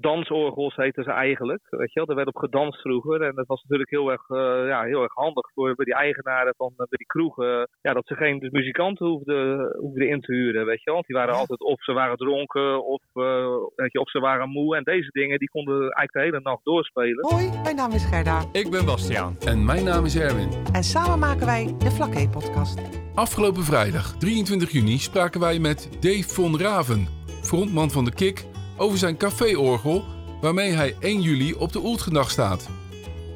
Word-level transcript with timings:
dansorgels 0.00 0.76
heten 0.76 1.04
ze 1.04 1.10
eigenlijk. 1.10 1.62
Weet 1.70 1.92
je 1.92 2.00
wel, 2.00 2.08
er 2.08 2.14
werd 2.14 2.28
op 2.28 2.36
gedanst 2.36 2.80
vroeger. 2.80 3.22
En 3.22 3.34
dat 3.34 3.46
was 3.46 3.62
natuurlijk 3.62 3.90
heel 3.90 4.10
erg, 4.10 4.28
eh, 4.28 4.68
ja, 4.68 4.82
heel 4.82 5.02
erg 5.02 5.14
handig 5.14 5.50
voor, 5.54 5.74
voor 5.74 5.84
die 5.84 5.94
eigenaren 5.94 6.54
van 6.56 6.72
uh, 6.76 6.86
die 6.90 7.06
kroegen. 7.06 7.68
ja, 7.80 7.92
dat 7.92 8.06
ze 8.06 8.14
geen 8.14 8.38
dus 8.38 8.50
muzikanten 8.50 9.06
hoefden, 9.06 9.76
hoefden 9.78 10.08
in 10.08 10.20
te 10.20 10.32
huren, 10.32 10.66
weet 10.66 10.78
je 10.78 10.84
wel. 10.84 10.94
Want 10.94 11.06
die 11.06 11.16
waren 11.16 11.34
altijd, 11.34 11.60
of 11.60 11.84
ze 11.84 11.92
waren 11.92 12.16
dronken, 12.16 12.84
of, 12.86 13.02
uh, 13.14 13.46
weet 13.76 13.92
je, 13.92 14.00
of 14.00 14.10
ze 14.10 14.18
waren 14.18 14.48
moe. 14.48 14.76
En 14.76 14.82
deze 14.82 15.10
dingen, 15.10 15.38
die 15.38 15.50
konden 15.50 15.80
eigenlijk 15.80 16.12
de 16.12 16.20
hele 16.20 16.40
nacht 16.40 16.64
doorspelen. 16.64 17.26
Hoi, 17.28 17.50
mijn 17.62 17.76
naam 17.76 17.92
is 17.92 18.04
Gerda. 18.04 18.44
Ik 18.52 18.70
ben 18.70 18.84
Bastiaan. 18.84 19.36
En 19.46 19.64
mijn 19.64 19.84
naam 19.84 20.04
is 20.04 20.16
Erwin. 20.18 20.50
En 20.72 20.82
samen 20.82 21.18
maken 21.18 21.46
wij 21.46 21.74
de 21.78 21.90
Flakke 21.90 22.28
podcast. 22.28 22.80
Afgelopen 23.14 23.62
vrijdag, 23.62 24.18
23 24.18 24.70
juni, 24.70 24.98
spraken 24.98 25.40
wij 25.40 25.58
met 25.58 25.88
Dave 26.00 26.28
von 26.28 26.58
Raven, 26.58 27.06
frontman 27.42 27.90
van 27.90 28.04
de 28.04 28.14
Kik 28.14 28.56
over 28.78 28.98
zijn 28.98 29.16
caféorgel 29.16 30.04
waarmee 30.40 30.70
hij 30.70 30.96
1 31.00 31.20
juli 31.20 31.54
op 31.54 31.72
de 31.72 31.84
Oeltgendag 31.84 32.30
staat. 32.30 32.68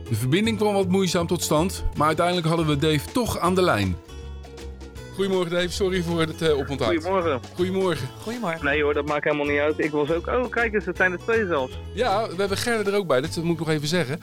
De 0.08 0.14
verbinding 0.14 0.56
kwam 0.58 0.74
wat 0.74 0.88
moeizaam 0.88 1.26
tot 1.26 1.42
stand, 1.42 1.84
maar 1.96 2.06
uiteindelijk 2.06 2.46
hadden 2.46 2.66
we 2.66 2.76
Dave 2.76 3.12
toch 3.12 3.38
aan 3.38 3.54
de 3.54 3.62
lijn. 3.62 3.96
Goedemorgen 5.14 5.50
Dave, 5.50 5.68
sorry 5.68 6.02
voor 6.02 6.20
het 6.20 6.42
uh, 6.42 6.58
oponthoud. 6.58 6.94
Goedemorgen. 6.94 7.40
Goedemorgen. 7.54 8.08
Goedemorgen. 8.20 8.64
Nee 8.64 8.82
hoor, 8.82 8.94
dat 8.94 9.06
maakt 9.06 9.24
helemaal 9.24 9.46
niet 9.46 9.58
uit. 9.58 9.78
Ik 9.78 9.90
was 9.90 10.10
ook, 10.10 10.26
oh 10.26 10.50
kijk 10.50 10.74
eens, 10.74 10.84
het 10.84 10.96
zijn 10.96 11.12
er 11.12 11.18
twee 11.18 11.46
zelfs. 11.46 11.78
Ja, 11.94 12.28
we 12.28 12.34
hebben 12.36 12.56
Gerda 12.56 12.90
er 12.90 12.96
ook 12.96 13.06
bij, 13.06 13.20
dat 13.20 13.36
moet 13.36 13.52
ik 13.52 13.58
nog 13.58 13.68
even 13.68 13.88
zeggen. 13.88 14.18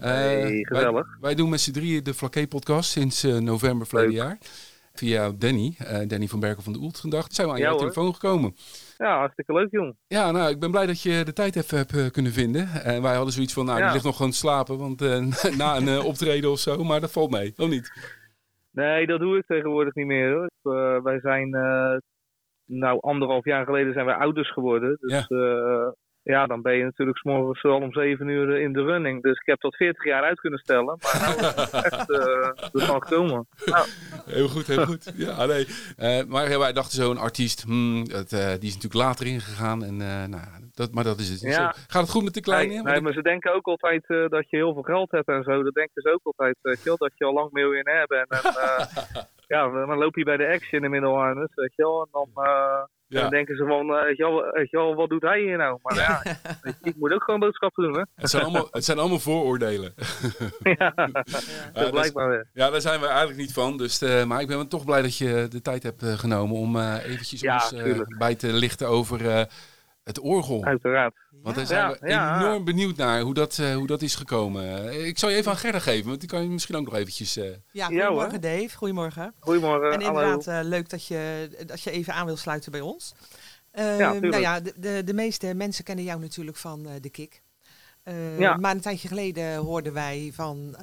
Uh, 0.00 0.06
hey, 0.06 0.64
gezellig. 0.68 0.92
Wij, 0.92 1.16
wij, 1.20 1.34
doen 1.34 1.48
met 1.48 1.60
z'n 1.60 1.70
drieën 1.70 2.04
de 2.04 2.14
Flaké 2.14 2.46
podcast 2.46 2.90
sinds 2.90 3.24
uh, 3.24 3.36
november 3.36 3.86
verleden 3.86 4.14
jaar. 4.14 4.38
Via 4.94 5.32
Danny, 5.38 5.76
Danny 6.06 6.28
van 6.28 6.40
Berkel 6.40 6.62
van 6.62 6.72
de 6.72 6.78
Oeltgendag, 6.78 7.26
zijn 7.30 7.46
we 7.46 7.52
aan 7.52 7.58
ja, 7.58 7.64
jouw 7.64 7.76
telefoon 7.78 8.12
gekomen. 8.12 8.56
Ja, 9.02 9.18
hartstikke 9.18 9.52
leuk, 9.52 9.70
jong. 9.70 9.96
Ja, 10.06 10.30
nou, 10.30 10.50
ik 10.50 10.60
ben 10.60 10.70
blij 10.70 10.86
dat 10.86 11.02
je 11.02 11.22
de 11.24 11.32
tijd 11.32 11.56
even 11.56 11.78
hebt 11.78 12.10
kunnen 12.10 12.32
vinden. 12.32 12.68
En 12.84 13.02
wij 13.02 13.14
hadden 13.14 13.32
zoiets 13.32 13.52
van, 13.52 13.64
nou, 13.64 13.78
ja. 13.78 13.84
die 13.84 13.92
ligt 13.92 14.04
nog 14.04 14.16
gewoon 14.16 14.30
te 14.30 14.36
slapen, 14.36 14.78
want 14.78 15.02
uh, 15.02 15.18
na 15.56 15.76
een 15.76 15.88
uh, 15.88 16.04
optreden 16.04 16.50
of 16.50 16.58
zo, 16.58 16.84
maar 16.84 17.00
dat 17.00 17.12
valt 17.12 17.30
mee, 17.30 17.52
of 17.56 17.68
niet? 17.68 17.92
Nee, 18.70 19.06
dat 19.06 19.20
doe 19.20 19.38
ik 19.38 19.46
tegenwoordig 19.46 19.94
niet 19.94 20.06
meer, 20.06 20.32
hoor. 20.32 20.50
Uh, 20.76 21.02
wij 21.02 21.20
zijn, 21.20 21.50
nou, 22.66 23.00
anderhalf 23.00 23.44
jaar 23.44 23.64
geleden 23.64 23.92
zijn 23.92 24.06
wij 24.06 24.14
ouders 24.14 24.52
geworden. 24.52 24.96
Dus 25.00 25.26
ja, 25.28 25.94
ja 26.22 26.46
dan 26.46 26.62
ben 26.62 26.76
je 26.76 26.84
natuurlijk 26.84 27.18
s'morgens 27.18 27.62
al 27.62 27.80
om 27.80 27.92
zeven 27.92 28.28
uur 28.28 28.60
in 28.60 28.72
de 28.72 28.82
running. 28.82 29.22
Dus 29.22 29.38
ik 29.40 29.46
heb 29.46 29.60
dat 29.60 29.76
40 29.76 30.04
jaar 30.04 30.22
uit 30.22 30.40
kunnen 30.40 30.58
stellen, 30.58 30.98
maar 31.02 31.36
nou 31.40 31.62
is 31.62 31.70
echt 31.70 32.10
ervan 32.80 33.02
gekomen. 33.02 33.46
Nou. 33.64 33.86
Heel 34.26 34.48
goed, 34.48 34.66
heel 34.66 34.84
goed. 34.84 35.12
Ja, 35.16 35.46
nee. 35.46 35.66
Uh, 35.98 36.24
maar 36.28 36.50
ja, 36.50 36.58
wij 36.58 36.72
dachten 36.72 36.96
zo, 36.96 37.10
een 37.10 37.18
artiest, 37.18 37.62
hmm, 37.62 38.08
dat, 38.08 38.32
uh, 38.32 38.48
die 38.48 38.68
is 38.68 38.74
natuurlijk 38.74 39.04
later 39.04 39.26
ingegaan. 39.26 39.84
En, 39.84 40.00
uh, 40.00 40.24
nou, 40.24 40.42
dat, 40.74 40.92
maar 40.92 41.04
dat 41.04 41.18
is 41.18 41.28
het 41.28 41.42
niet 41.42 41.54
ja. 41.54 41.72
zo. 41.72 41.80
Gaat 41.86 42.02
het 42.02 42.10
goed 42.10 42.24
met 42.24 42.34
de 42.34 42.40
kleine? 42.40 42.72
Nee, 42.72 42.82
nee 42.82 43.00
maar 43.00 43.12
ze 43.12 43.22
denken 43.22 43.54
ook 43.54 43.66
altijd 43.66 44.06
dat 44.06 44.50
je 44.50 44.56
heel 44.56 44.72
veel 44.72 44.82
geld 44.82 45.10
hebt 45.10 45.28
en 45.28 45.42
zo. 45.42 45.62
Dat 45.62 45.74
denken 45.74 46.02
ze 46.02 46.12
ook 46.12 46.24
altijd, 46.24 46.56
wel, 46.82 46.96
dat 46.96 47.12
je 47.14 47.24
al 47.24 47.32
lang 47.32 47.52
miljonair 47.52 48.06
bent. 48.06 48.30
En 48.30 48.40
ja, 49.52 49.86
dan 49.86 49.98
loop 49.98 50.16
je 50.16 50.24
bij 50.24 50.36
de 50.36 50.48
action 50.48 50.84
in 50.84 50.90
middelharnis, 50.90 51.54
weet 51.54 51.74
je 51.74 51.82
wel. 51.82 52.02
En 52.02 52.08
dan... 52.12 52.46
Ja. 53.12 53.18
En 53.18 53.22
dan 53.22 53.30
denken 53.30 53.56
ze 53.56 53.64
van, 53.66 53.86
weet 53.86 54.16
je, 54.16 54.22
wel, 54.22 54.52
weet 54.52 54.70
je 54.70 54.76
wel, 54.76 54.94
wat 54.94 55.08
doet 55.08 55.22
hij 55.22 55.40
hier 55.40 55.56
nou? 55.56 55.78
Maar 55.82 55.96
ja, 55.96 56.22
ik 56.82 56.96
moet 56.96 57.12
ook 57.12 57.22
gewoon 57.22 57.40
boodschappen 57.40 57.84
doen, 57.84 57.94
hè? 57.94 58.02
Het 58.14 58.30
zijn 58.30 58.42
allemaal, 58.42 58.68
het 58.70 58.84
zijn 58.84 58.98
allemaal 58.98 59.18
vooroordelen. 59.18 59.94
ja, 60.78 60.92
ja 61.74 61.90
blijkbaar 61.90 62.28
weer. 62.28 62.48
Ja, 62.52 62.70
daar 62.70 62.80
zijn 62.80 63.00
we 63.00 63.06
eigenlijk 63.06 63.38
niet 63.38 63.52
van. 63.52 63.76
Dus, 63.76 64.02
uh, 64.02 64.24
maar 64.24 64.40
ik 64.40 64.46
ben 64.46 64.68
toch 64.68 64.84
blij 64.84 65.02
dat 65.02 65.16
je 65.16 65.46
de 65.48 65.60
tijd 65.60 65.82
hebt 65.82 66.02
uh, 66.02 66.12
genomen 66.12 66.56
om 66.56 66.80
eventjes 66.80 67.42
ons 67.42 67.74
bij 68.18 68.34
te 68.34 68.52
lichten 68.52 68.88
over 68.88 69.46
het 70.04 70.18
orgel. 70.18 70.64
Uiteraard. 70.64 71.14
Want 71.42 71.56
daar 71.56 71.66
zijn 71.66 71.90
we 71.90 72.06
enorm 72.06 72.64
benieuwd 72.64 72.96
naar 72.96 73.20
hoe 73.20 73.34
dat, 73.34 73.56
hoe 73.56 73.86
dat 73.86 74.02
is 74.02 74.14
gekomen. 74.14 74.92
ik 75.06 75.18
zal 75.18 75.28
je 75.28 75.36
even 75.36 75.50
aan 75.50 75.56
Gerda 75.56 75.78
geven, 75.78 76.08
want 76.08 76.20
die 76.20 76.28
kan 76.28 76.42
je 76.42 76.48
misschien 76.48 76.76
ook 76.76 76.84
nog 76.84 76.94
eventjes... 76.94 77.38
Ja, 77.72 77.86
goedemorgen 77.86 78.40
Dave. 78.40 78.76
Goedemorgen. 78.76 79.34
Goedemorgen, 79.38 79.92
En 79.92 80.00
inderdaad 80.00 80.64
leuk 80.64 80.88
dat 80.88 81.06
je, 81.06 81.50
dat 81.66 81.82
je 81.82 81.90
even 81.90 82.14
aan 82.14 82.26
wil 82.26 82.36
sluiten 82.36 82.72
bij 82.72 82.80
ons. 82.80 83.14
Uh, 83.74 83.98
ja, 83.98 84.12
nou 84.12 84.40
ja, 84.40 84.60
de, 84.60 84.74
de, 84.76 85.02
de, 85.04 85.14
meeste 85.14 85.54
mensen 85.54 85.84
kennen 85.84 86.04
jou 86.04 86.20
natuurlijk 86.20 86.56
van 86.56 86.86
uh, 86.86 86.92
de 87.00 87.10
Kik. 87.10 87.42
Uh, 88.04 88.38
ja. 88.38 88.56
Maar 88.56 88.74
een 88.74 88.80
tijdje 88.80 89.08
geleden 89.08 89.56
hoorden 89.56 89.92
wij 89.92 90.30
van 90.34 90.76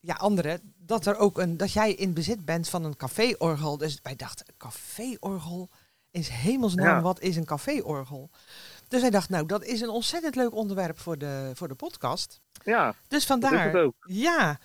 ja, 0.00 0.14
anderen 0.14 0.74
dat, 0.76 1.06
er 1.06 1.16
ook 1.16 1.38
een, 1.38 1.56
dat 1.56 1.72
jij 1.72 1.92
in 1.92 2.14
bezit 2.14 2.44
bent 2.44 2.68
van 2.68 2.84
een 2.84 2.96
caféorgel. 2.96 3.78
Dus 3.78 3.98
wij 4.02 4.16
dachten, 4.16 4.46
caféorgel? 4.58 5.68
Is 6.10 6.28
hemelsnaam, 6.28 6.96
ja. 6.96 7.00
wat 7.00 7.20
is 7.20 7.36
een 7.36 7.44
caféorgel? 7.44 8.30
Dus 8.88 9.00
wij 9.00 9.10
dachten, 9.10 9.32
nou, 9.32 9.46
dat 9.46 9.64
is 9.64 9.80
een 9.80 9.88
ontzettend 9.88 10.36
leuk 10.36 10.54
onderwerp 10.54 10.98
voor 10.98 11.18
de, 11.18 11.50
voor 11.54 11.68
de 11.68 11.74
podcast. 11.74 12.40
Ja, 12.64 12.94
dus 13.08 13.26
vandaar. 13.26 13.50
Dat 13.50 13.60
is 13.60 13.72
het 13.72 13.82
ook. 13.82 13.94
Ja, 14.00 14.58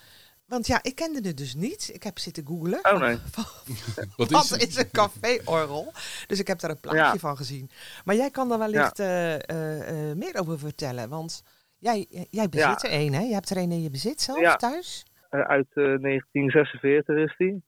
want 0.46 0.68
ja, 0.68 0.80
ik 0.82 0.96
kende 0.96 1.28
het 1.28 1.38
dus 1.38 1.56
niet. 1.56 1.90
Ik 1.94 2.04
heb 2.04 2.20
zitten 2.20 2.48
googlen. 2.48 2.80
Oh 2.84 3.00
nee. 3.00 3.18
wat, 4.18 4.32
is, 4.32 4.50
wat 4.50 4.62
is, 4.62 4.78
een 4.78 4.92
caféorgel? 4.92 5.92
Dus 6.28 6.40
ik 6.40 6.48
heb 6.48 6.60
daar 6.60 6.70
een 6.70 6.80
plaatje 6.80 7.00
ja. 7.00 7.18
van 7.18 7.38
gezien. 7.38 7.70
Maar 8.06 8.16
jij 8.16 8.30
kan 8.30 8.50
daar 8.50 8.60
wellicht 8.60 8.98
ja. 8.98 9.40
uh, 9.50 9.58
uh, 9.58 10.10
uh, 10.10 10.16
meer 10.16 10.40
over 10.40 10.60
vertellen. 10.60 11.10
Want 11.10 11.44
jij, 11.78 12.28
jij 12.30 12.50
bezit 12.50 12.82
ja. 12.82 12.90
er 12.90 13.00
een, 13.00 13.14
hè? 13.14 13.22
Je 13.22 13.34
hebt 13.34 13.50
er 13.50 13.58
een 13.58 13.72
in 13.72 13.82
je 13.82 13.90
bezit 13.90 14.22
zelf 14.22 14.56
thuis? 14.56 15.06
uit 15.30 15.68
1946 15.74 17.16
is 17.16 17.36
die. 17.38 17.64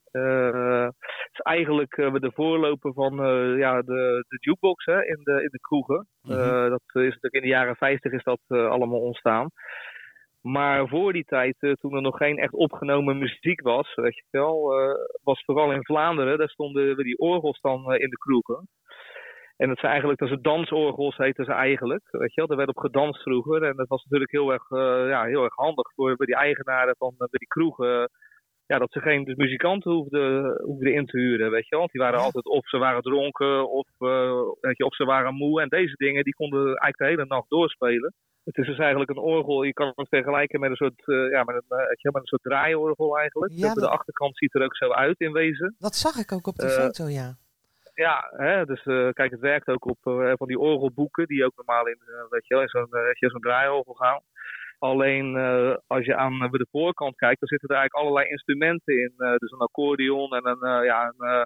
Is 1.38 1.40
eigenlijk 1.40 1.96
de 1.96 2.32
voorloper 2.34 2.94
van 2.94 3.16
ja, 3.58 3.82
de, 3.82 4.26
de 4.28 4.38
jukebox 4.40 4.86
hè, 4.86 5.06
in, 5.06 5.20
de, 5.24 5.32
in 5.32 5.50
de 5.52 5.60
kroegen. 5.60 6.08
Mm 6.22 6.32
-hmm. 6.36 6.70
dat 6.70 6.82
is 6.86 7.02
natuurlijk 7.02 7.34
in 7.34 7.42
de 7.42 7.48
jaren 7.48 7.76
50 7.76 8.12
is 8.12 8.24
dat 8.24 8.40
allemaal 8.48 9.02
ontstaan. 9.02 9.50
Maar 10.46 10.88
voor 10.88 11.14
die 11.14 11.24
tijd, 11.24 11.56
uh, 11.60 11.74
toen 11.74 11.96
er 11.96 12.02
nog 12.02 12.18
geen 12.18 12.38
echt 12.38 12.54
opgenomen 12.54 13.18
muziek 13.18 13.62
was, 13.62 13.96
weet 13.96 14.16
je 14.16 14.24
wel, 14.30 14.80
uh, 14.80 14.94
was 15.24 15.44
vooral 15.46 15.72
in 15.72 15.86
Vlaanderen, 15.86 16.38
daar 16.38 16.50
stonden 16.50 16.96
we 16.96 17.04
die 17.04 17.18
orgels 17.18 17.62
dan 17.62 17.94
uh, 17.94 18.00
in 18.00 18.10
de 18.10 18.18
kroegen. 18.18 18.68
En 19.58 19.68
dat 19.68 19.78
zijn 19.78 19.92
eigenlijk, 19.92 20.20
dat 20.20 20.30
zijn 20.30 20.42
dansorgels 20.42 21.18
heten 21.18 21.46
ze 21.46 21.52
eigenlijk, 21.52 22.08
weet 22.12 22.34
je 22.34 22.42
wel. 22.42 22.50
Er 22.50 22.58
werd 22.58 22.70
op 22.70 22.78
gedanst 22.78 23.22
vroeger 23.22 23.64
en 23.64 23.76
dat 23.76 23.88
was 23.88 24.04
natuurlijk 24.04 24.32
heel 24.32 24.52
erg, 24.52 24.70
ja, 25.10 25.24
heel 25.24 25.44
erg 25.44 25.56
handig 25.56 25.94
voor, 25.94 26.16
voor 26.16 26.26
die 26.26 26.36
eigenaren 26.36 26.96
van 26.98 27.16
die 27.18 27.48
kroegen. 27.48 28.10
Ja, 28.68 28.78
dat 28.78 28.92
ze 28.92 29.00
geen 29.00 29.24
dus 29.24 29.36
muzikanten 29.36 29.92
hoefden, 29.92 30.62
hoefden 30.64 30.94
in 30.94 31.06
te 31.06 31.18
huren, 31.18 31.52
weet 31.52 31.68
je. 31.68 31.78
Want 31.78 31.92
die 31.92 32.02
waren 32.02 32.20
altijd, 32.20 32.46
of 32.46 32.68
ze 32.68 32.78
waren 32.78 33.02
dronken, 33.02 33.70
of, 33.70 33.88
weet 34.62 34.78
je, 34.78 34.86
of 34.86 34.96
ze 34.96 35.06
waren 35.06 35.34
moe. 35.34 35.62
En 35.62 35.70
deze 35.70 35.96
dingen, 35.96 36.24
die 36.24 36.36
konden 36.36 36.66
eigenlijk 36.66 36.98
de 36.98 37.06
hele 37.06 37.26
nacht 37.26 37.50
doorspelen. 37.50 38.14
Het 38.44 38.58
is 38.58 38.68
dus 38.68 38.78
eigenlijk 38.78 39.10
een 39.10 39.18
orgel, 39.18 39.64
je 39.64 39.74
kan 39.74 39.92
het 39.96 40.08
vergelijken 40.10 40.60
met 40.60 40.70
een 40.70 40.76
soort, 40.76 41.02
uh, 41.06 41.32
ja, 41.32 41.44
met 41.44 41.56
een, 41.56 41.78
uh, 41.78 42.12
met 42.12 42.22
een 42.22 42.26
soort 42.26 42.42
draaiorgel 42.42 43.18
eigenlijk. 43.18 43.52
Ja, 43.56 43.74
dat... 43.74 43.84
De 43.84 43.90
achterkant 43.90 44.38
ziet 44.38 44.56
er 44.56 44.64
ook 44.64 44.76
zo 44.76 44.92
uit 44.92 45.20
in 45.20 45.32
wezen. 45.32 45.76
Dat 45.80 45.96
zag 45.96 46.16
ik 46.16 46.32
ook 46.32 46.48
op 46.48 46.56
de 46.56 46.70
foto, 46.70 47.08
ja. 47.08 47.38
Ja, 47.94 48.32
hè, 48.38 48.66
dus 48.66 48.84
kijk, 49.14 49.32
het 49.32 49.40
werkt 49.40 49.68
ook 49.68 49.86
op 49.86 49.98
van 50.38 50.48
die 50.48 50.60
orgelboeken 50.60 51.28
die 51.28 51.46
ook 51.46 51.56
normaal 51.56 51.88
in, 51.88 52.00
weet 52.30 52.48
je 52.48 52.54
wel, 52.54 52.64
in 52.64 52.70
zo'n 52.70 52.88
zo'n 53.32 53.42
draaiorgel 53.42 53.94
gaan. 53.94 54.22
Alleen 54.86 55.36
als 55.88 56.06
je 56.06 56.16
aan 56.16 56.40
de 56.40 56.68
voorkant 56.72 57.16
kijkt, 57.16 57.40
dan 57.40 57.50
zitten 57.50 57.70
er 57.70 57.76
eigenlijk 57.76 58.06
allerlei 58.06 58.32
instrumenten 58.32 58.94
in. 58.98 59.14
dus 59.38 59.52
een 59.52 59.68
accordeon 59.68 60.36
en 60.36 60.48
een, 60.48 60.84
ja, 60.84 61.14
een 61.18 61.46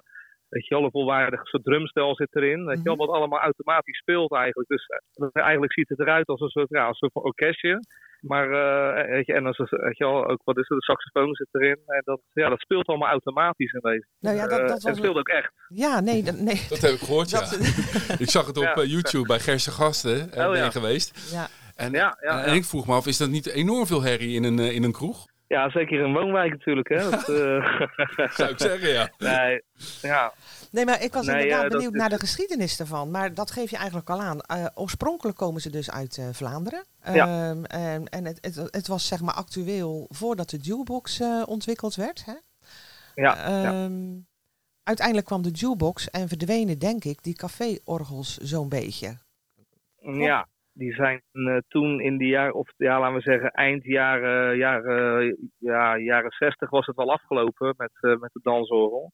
Weet 0.50 0.66
je 0.66 0.74
wel, 0.74 0.84
een 0.84 0.90
volwaardig 0.90 1.46
soort 1.46 1.64
drumstel 1.64 2.14
zit 2.14 2.34
erin. 2.36 2.64
Weet 2.64 2.76
je 2.76 2.82
wel, 2.82 2.96
wat 2.96 3.08
allemaal 3.08 3.40
automatisch 3.40 3.98
speelt 3.98 4.32
eigenlijk. 4.32 4.68
Dus 4.68 4.88
eigenlijk 5.32 5.72
ziet 5.72 5.88
het 5.88 6.00
eruit 6.00 6.26
als 6.26 6.40
een 6.40 6.48
soort, 6.48 6.68
ja, 6.68 6.88
een 6.88 6.94
soort 6.94 7.14
orkestje. 7.14 7.80
Maar, 8.20 8.46
uh, 8.50 9.10
weet 9.10 9.26
je, 9.26 9.32
en 9.32 9.46
als, 9.46 9.58
weet 9.58 9.96
je 9.96 10.04
wel, 10.04 10.26
ook 10.26 10.40
wat 10.44 10.58
is 10.58 10.68
het, 10.68 10.78
de 10.78 10.84
saxofoon 10.84 11.34
zit 11.34 11.48
erin. 11.50 11.78
En 11.86 12.02
dat, 12.04 12.20
ja, 12.32 12.48
dat 12.48 12.60
speelt 12.60 12.86
allemaal 12.86 13.08
automatisch 13.08 13.72
in 13.72 13.80
wezen. 13.80 14.08
Nou 14.20 14.36
ja, 14.36 14.46
dat, 14.46 14.58
dat 14.58 14.70
was 14.70 14.84
en 14.84 14.94
speelt 14.94 15.16
ook 15.16 15.28
echt. 15.28 15.52
Ja, 15.68 16.00
nee. 16.00 16.22
Dat, 16.22 16.36
nee. 16.36 16.66
dat 16.68 16.80
heb 16.80 16.90
ik 16.90 16.98
gehoord, 16.98 17.30
ja. 17.30 17.40
ik 18.24 18.30
zag 18.30 18.46
het 18.46 18.56
op 18.56 18.74
ja. 18.76 18.82
YouTube 18.82 19.26
bij 19.26 19.38
Gerse 19.38 19.70
Gasten, 19.70 20.16
uh, 20.16 20.22
oh, 20.22 20.50
ben 20.50 20.58
ja. 20.58 20.70
geweest. 20.70 21.32
Ja. 21.32 21.46
En, 21.80 21.92
ja, 21.92 22.16
ja, 22.20 22.44
en 22.44 22.54
ik 22.54 22.64
vroeg 22.64 22.86
me 22.86 22.94
af, 22.94 23.06
is 23.06 23.16
dat 23.16 23.28
niet 23.28 23.46
enorm 23.46 23.86
veel 23.86 24.02
herrie 24.02 24.34
in 24.34 24.44
een, 24.44 24.58
uh, 24.58 24.72
in 24.72 24.82
een 24.82 24.92
kroeg? 24.92 25.26
Ja, 25.46 25.70
zeker 25.70 25.98
in 25.98 26.04
een 26.04 26.12
woonwijk 26.12 26.50
natuurlijk. 26.50 26.88
Hè. 26.88 27.10
Dat, 27.10 27.24
Zou 28.36 28.50
ik 28.50 28.60
zeggen, 28.60 28.88
ja. 28.88 29.10
Nee, 29.18 29.62
ja. 30.02 30.32
Nee, 30.70 30.84
maar 30.84 31.02
ik 31.02 31.12
was 31.12 31.26
nee, 31.26 31.42
inderdaad 31.42 31.64
uh, 31.64 31.70
benieuwd 31.70 31.92
naar 31.92 32.08
de 32.08 32.18
geschiedenis 32.18 32.80
ervan. 32.80 33.10
Maar 33.10 33.34
dat 33.34 33.50
geef 33.50 33.70
je 33.70 33.76
eigenlijk 33.76 34.10
al 34.10 34.20
aan. 34.20 34.38
Uh, 34.54 34.66
oorspronkelijk 34.74 35.36
komen 35.36 35.60
ze 35.60 35.70
dus 35.70 35.90
uit 35.90 36.16
uh, 36.16 36.28
Vlaanderen. 36.32 36.84
Ja. 37.12 37.50
Um, 37.50 37.64
en 37.64 38.08
en 38.08 38.24
het, 38.24 38.38
het, 38.40 38.56
het, 38.70 38.86
was 38.86 39.06
zeg 39.06 39.20
maar 39.20 39.34
actueel 39.34 40.06
voordat 40.08 40.50
de 40.50 40.56
jukebox 40.56 41.20
ontwikkeld 41.44 41.94
werd. 41.94 42.24
Hè? 42.24 42.34
Ja, 43.14 43.64
um, 43.84 44.14
ja. 44.14 44.22
Uiteindelijk 44.82 45.26
kwam 45.26 45.42
de 45.42 45.50
jukebox 45.50 46.10
en 46.10 46.28
verdwenen, 46.28 46.78
denk 46.78 47.04
ik, 47.04 47.22
die 47.22 47.34
caféorgels 47.34 48.36
zo'n 48.36 48.68
beetje. 48.68 49.18
Ja, 50.00 50.48
die 50.80 50.94
zijn 50.94 51.22
toen 51.68 52.00
in 52.00 52.18
de 52.18 52.26
jaren, 52.26 52.54
of 52.54 52.68
ja, 52.76 53.00
laten 53.00 53.14
we 53.14 53.20
zeggen, 53.20 53.50
eind 53.50 53.84
jaren, 53.84 54.56
jaren, 54.56 55.36
ja, 55.58 55.98
jaren 55.98 56.30
60 56.30 56.70
was 56.70 56.86
het 56.86 56.96
wel 56.96 57.12
afgelopen 57.12 57.74
met, 57.76 58.18
met 58.20 58.30
de 58.32 58.40
dansorgel. 58.42 59.12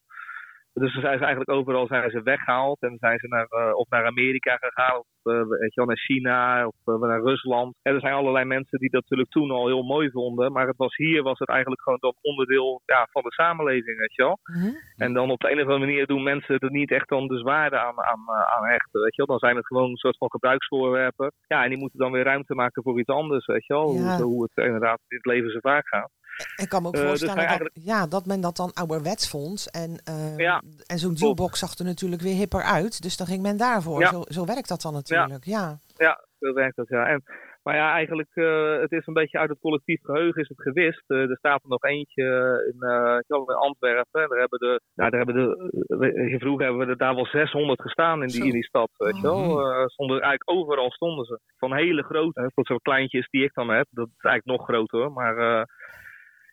Dus 0.83 0.93
dan 0.93 1.03
zijn 1.03 1.19
ze 1.19 1.25
eigenlijk 1.25 1.51
overal 1.59 1.87
zijn 1.87 2.11
ze 2.11 2.23
weggehaald. 2.23 2.81
En 2.81 2.97
zijn 3.01 3.19
ze 3.19 3.27
naar, 3.29 3.47
uh, 3.51 3.75
of 3.75 3.89
naar 3.89 4.05
Amerika 4.07 4.57
gegaan, 4.57 4.99
of 4.99 5.07
weet 5.23 5.75
je 5.75 5.81
wel, 5.81 5.87
naar 5.87 6.05
China, 6.09 6.67
of 6.67 7.01
naar 7.01 7.21
Rusland. 7.21 7.75
En 7.83 7.95
er 7.95 8.01
zijn 8.01 8.15
allerlei 8.15 8.45
mensen 8.45 8.79
die 8.79 8.91
dat 8.91 9.01
natuurlijk 9.01 9.31
toen 9.31 9.51
al 9.51 9.67
heel 9.67 9.83
mooi 9.83 10.11
vonden. 10.11 10.53
Maar 10.53 10.67
het 10.67 10.77
was 10.77 10.97
hier 10.97 11.23
was 11.23 11.39
het 11.39 11.49
eigenlijk 11.49 11.83
gewoon 11.83 11.99
een 12.01 12.15
onderdeel 12.21 12.83
ja, 12.85 13.09
van 13.11 13.23
de 13.23 13.33
samenleving, 13.33 13.99
weet 13.99 14.15
je 14.15 14.23
wel. 14.23 14.39
Mhm. 14.43 14.71
En 14.97 15.13
dan 15.13 15.31
op 15.31 15.41
de 15.41 15.51
een 15.51 15.61
of 15.61 15.65
andere 15.65 15.87
manier 15.87 16.07
doen 16.07 16.23
mensen 16.23 16.59
er 16.59 16.71
niet 16.71 16.91
echt 16.91 17.09
dan 17.09 17.27
de 17.27 17.39
zwaarde 17.39 17.79
aan, 17.79 17.99
aan, 18.01 18.31
aan 18.55 18.65
hechten, 18.65 19.01
weet 19.01 19.15
je 19.17 19.25
wel. 19.27 19.39
Dan 19.39 19.49
zijn 19.49 19.57
het 19.57 19.67
gewoon 19.67 19.91
een 19.91 19.97
soort 19.97 20.17
van 20.17 20.31
gebruiksvoorwerpen. 20.31 21.33
Ja, 21.47 21.63
en 21.63 21.69
die 21.69 21.79
moeten 21.79 21.99
dan 21.99 22.13
weer 22.13 22.25
ruimte 22.25 22.55
maken 22.55 22.83
voor 22.83 22.99
iets 22.99 23.09
anders, 23.09 23.47
weet 23.47 23.67
je 23.67 23.75
wel. 23.75 23.87
Hoe, 23.87 24.23
hoe 24.23 24.43
het 24.43 24.65
inderdaad 24.65 25.01
in 25.09 25.17
het 25.17 25.27
leven 25.27 25.51
zo 25.51 25.59
vaak 25.61 25.89
gaat. 25.89 26.11
Ik 26.57 26.69
kan 26.69 26.83
me 26.83 26.89
ook 26.89 26.95
eh, 26.95 27.01
dus 27.01 27.09
voorstellen 27.09 27.59
dat, 27.59 27.71
ja, 27.73 28.07
dat 28.07 28.27
men 28.27 28.41
dat 28.41 28.57
dan 28.57 28.73
ouderwets 28.73 29.31
vond. 29.31 29.71
En, 29.71 29.91
uh, 30.09 30.61
en 30.87 30.99
zo'n 30.99 31.13
jukebox 31.13 31.59
zag 31.59 31.79
er 31.79 31.85
natuurlijk 31.85 32.23
weer 32.23 32.35
hipper 32.35 32.63
uit. 32.63 33.03
Dus 33.03 33.17
dan 33.17 33.27
ging 33.27 33.43
men 33.43 33.57
daarvoor. 33.57 34.07
Zo, 34.07 34.23
zo 34.25 34.45
werkt 34.45 34.69
dat 34.69 34.83
dan 34.83 34.93
natuurlijk. 34.93 35.45
Ja, 35.45 35.79
ja. 35.97 36.25
zo 36.39 36.53
werkt 36.53 36.77
dat, 36.77 36.89
ja. 36.89 37.07
En, 37.07 37.23
maar 37.63 37.75
ja, 37.75 37.93
eigenlijk, 37.93 38.31
uh, 38.35 38.81
het 38.81 38.93
is 38.93 39.07
een 39.07 39.15
beetje 39.15 39.39
uit 39.39 39.49
het 39.49 39.59
collectief 39.59 40.01
geheugen 40.03 40.43
is 40.43 40.49
het 40.49 40.63
gewist. 40.63 41.03
er 41.07 41.37
staat 41.37 41.63
er 41.63 41.69
nog 41.69 41.83
eentje 41.83 42.25
in, 42.73 42.89
in 43.27 43.55
Antwerpen. 43.55 44.23
En 44.23 44.29
daar 44.29 44.39
hebben 44.39 44.59
de, 44.59 44.81
nou, 44.95 45.11
daar 45.11 45.25
hebben 45.25 45.35
de, 45.35 46.37
vroeger 46.39 46.65
hebben 46.65 46.87
we 46.87 46.93
er 46.93 46.99
daar 46.99 47.15
wel 47.15 47.27
600 47.27 47.83
gestaan 47.83 48.23
in 48.23 48.29
die, 48.29 48.45
in 48.45 48.53
die 48.53 48.65
stad. 48.65 48.91
Weet 48.97 49.17
je 49.17 49.23
wel? 49.23 49.89
Stonden, 49.89 50.21
eigenlijk 50.21 50.51
overal 50.51 50.91
stonden 50.91 51.25
ze. 51.25 51.41
Van 51.57 51.75
hele 51.75 52.03
grote, 52.03 52.51
tot 52.55 52.67
zo'n 52.67 52.83
kleintjes 52.83 53.29
die 53.29 53.45
ik 53.45 53.55
dan 53.55 53.69
heb. 53.69 53.87
Dat 53.91 54.07
is 54.07 54.25
eigenlijk 54.25 54.59
nog 54.59 54.69
groter. 54.69 55.13
Maar 55.13 55.67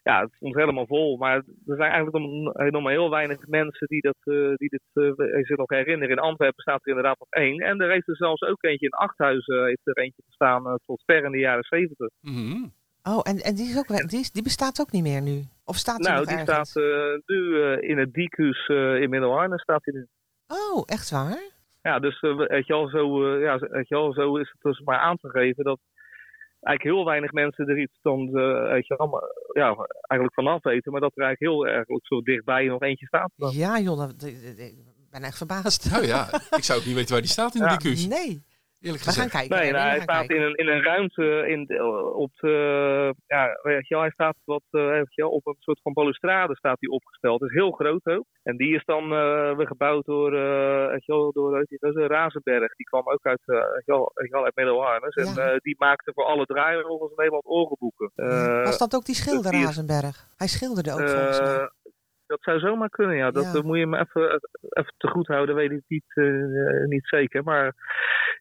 ja, 0.04 0.22
het 0.22 0.34
stond 0.34 0.56
helemaal 0.56 0.86
vol. 0.86 1.18
Maar 1.18 1.36
er 1.36 1.76
zijn 1.76 1.92
eigenlijk 1.92 2.26
nog, 2.72 2.84
maar 2.84 2.92
heel 2.92 3.10
weinig 3.10 3.48
mensen 3.48 3.88
die, 3.88 4.02
dat, 4.02 4.18
uh, 4.24 4.54
die 4.56 4.70
dit 4.70 4.82
uh, 4.94 5.44
zich 5.46 5.58
nog 5.58 5.70
herinneren. 5.70 6.16
In 6.16 6.24
Antwerpen 6.24 6.62
staat 6.62 6.82
er 6.82 6.88
inderdaad 6.88 7.20
nog 7.20 7.30
één. 7.30 7.60
En 7.60 7.82
er 7.82 7.92
heeft 7.92 8.08
er 8.08 8.16
zelfs 8.16 8.42
ook 8.42 8.64
eentje 8.64 8.86
in 8.86 8.92
Achthuizen 8.92 9.66
heeft 9.66 9.88
er 9.88 9.98
eentje 9.98 10.22
gestaan 10.26 10.68
uh, 10.68 10.74
tot 10.86 11.04
ver 11.06 11.24
in 11.24 11.32
de 11.32 11.38
jaren 11.38 11.64
zeventig. 11.64 12.10
Mm 12.22 12.74
Oh, 13.10 13.20
en, 13.24 13.38
en 13.38 13.56
die, 13.56 13.70
is 13.70 13.78
ook, 13.78 14.10
die, 14.10 14.20
is, 14.20 14.32
die 14.32 14.44
bestaat 14.44 14.82
ook 14.82 14.92
niet 14.92 15.04
meer 15.04 15.22
nu? 15.22 15.44
Of 15.66 15.76
staat 15.76 15.98
die 15.98 16.08
nou, 16.10 16.26
die 16.26 16.40
staat 16.40 16.72
nu 17.26 17.58
in 17.80 17.98
het 17.98 18.14
Dicus 18.14 18.68
in 18.68 19.10
Middelharnis 19.10 19.62
staat 19.62 19.86
hij 19.86 19.94
nu. 19.94 20.08
Oh, 20.48 20.84
echt 20.86 21.10
waar? 21.10 21.52
Ja, 21.82 22.00
dus 22.00 22.20
weet 22.22 22.68
je 22.68 22.74
al, 22.74 22.88
zo, 22.88 23.38
ja, 23.40 23.58
weet 23.58 23.88
je 23.88 23.96
al, 23.96 24.14
zo 24.14 24.38
is 24.38 24.50
het 24.52 24.62
dus 24.62 24.80
maar 24.80 24.98
aan 24.98 25.18
te 25.18 25.30
geven 25.30 25.64
dat 25.64 25.80
eigenlijk 26.64 26.96
heel 26.96 27.06
weinig 27.06 27.32
mensen 27.32 27.68
er 27.68 27.80
iets 27.80 28.00
dan, 28.02 28.20
uh, 28.20 28.72
weet 28.72 28.88
je, 28.88 28.98
allemaal, 28.98 29.22
ja, 29.54 29.66
eigenlijk 30.08 30.34
vanaf 30.34 30.64
weten. 30.64 30.92
Maar 30.92 31.02
dat 31.02 31.12
er 31.16 31.24
eigenlijk 31.24 31.54
heel 31.54 31.68
erg 31.68 31.88
zo 32.04 32.22
dichtbij 32.22 32.66
nog 32.66 32.82
eentje 32.82 33.06
staat. 33.06 33.32
Ja, 33.36 33.80
joh, 33.80 34.10
ik 34.20 35.10
ben 35.12 35.24
echt 35.24 35.38
verbaasd. 35.38 35.92
Nou 35.92 36.06
ja, 36.06 36.28
ik 36.58 36.64
zou 36.64 36.80
ook 36.80 36.86
niet 36.86 36.96
weten 36.96 37.12
waar 37.12 37.22
die 37.22 37.30
staat 37.30 37.56
in 37.56 37.62
de 37.62 37.90
ja. 37.90 38.08
Nee. 38.08 38.44
Eerlijk 38.84 39.04
gezegd. 39.04 39.32
We 39.32 39.38
gaan 39.38 39.40
kijken. 39.40 39.58
Nee, 39.58 39.72
nou, 39.72 39.90
hij 39.90 40.00
staat 40.00 40.30
in 40.30 40.42
een, 40.42 40.56
in 40.56 40.68
een 40.68 40.84
ruimte 40.84 41.48
in, 41.48 41.82
op 42.14 42.32
de, 42.36 42.56
ja, 43.28 43.60
weet 43.62 43.88
je, 43.88 43.98
hij 43.98 44.10
staat 44.10 44.36
wat, 44.46 44.64
uh, 44.72 44.88
weet 44.88 45.14
je, 45.16 45.28
op 45.28 45.48
een 45.48 45.56
soort 45.60 45.82
van 45.82 45.94
balustrade 45.94 46.56
staat 46.56 46.78
hij 46.80 46.90
opgesteld. 46.90 47.40
Het 47.42 47.50
is 47.50 47.56
heel 47.56 47.72
groot 47.72 48.06
ook. 48.06 48.26
En 48.44 48.58
die 48.58 48.76
is 48.76 48.86
dan 48.86 49.04
uh, 49.04 49.56
weer 49.56 49.68
gebouwd 49.68 50.06
door, 50.06 50.34
uh, 50.34 50.88
weet 50.88 51.06
je, 51.06 51.30
door 51.34 51.52
weet 51.52 51.70
je, 51.70 52.08
Razenberg. 52.08 52.76
Die 52.76 52.86
kwam 52.86 53.08
ook 53.08 53.26
uit, 53.26 53.42
uh, 53.46 53.58
weet 53.74 54.30
je, 54.30 54.44
uit 54.44 54.56
Middelharnis. 54.56 55.16
En 55.16 55.60
die 55.62 55.76
maakte 55.78 56.12
voor 56.14 56.26
alle 56.26 56.46
draaiorgels 56.46 57.10
in 57.10 57.16
Nederland 57.16 57.46
orgelboeken. 57.46 58.12
Was 58.64 58.78
dat 58.78 58.96
ook 58.96 59.06
die 59.06 59.16
schilder 59.16 59.52
Razenberg? 59.52 60.28
Hij 60.38 60.48
schilderde 60.48 60.92
ook 60.92 61.10
volgens 61.10 61.40
mij. 61.40 61.70
Dat 62.26 62.44
zou 62.44 62.60
zomaar 62.60 62.90
kunnen, 62.90 63.16
ja. 63.16 63.32
Dat 63.32 63.64
moet 63.64 63.78
je 63.78 63.88
me 63.88 64.00
even, 64.00 64.42
even 64.70 64.94
te 64.98 65.08
goed 65.08 65.28
houden, 65.28 65.56
weet 65.56 65.72
ik 65.72 65.84
niet, 65.88 66.14
niet 66.86 67.08
zeker. 67.08 67.44
Maar 67.44 67.76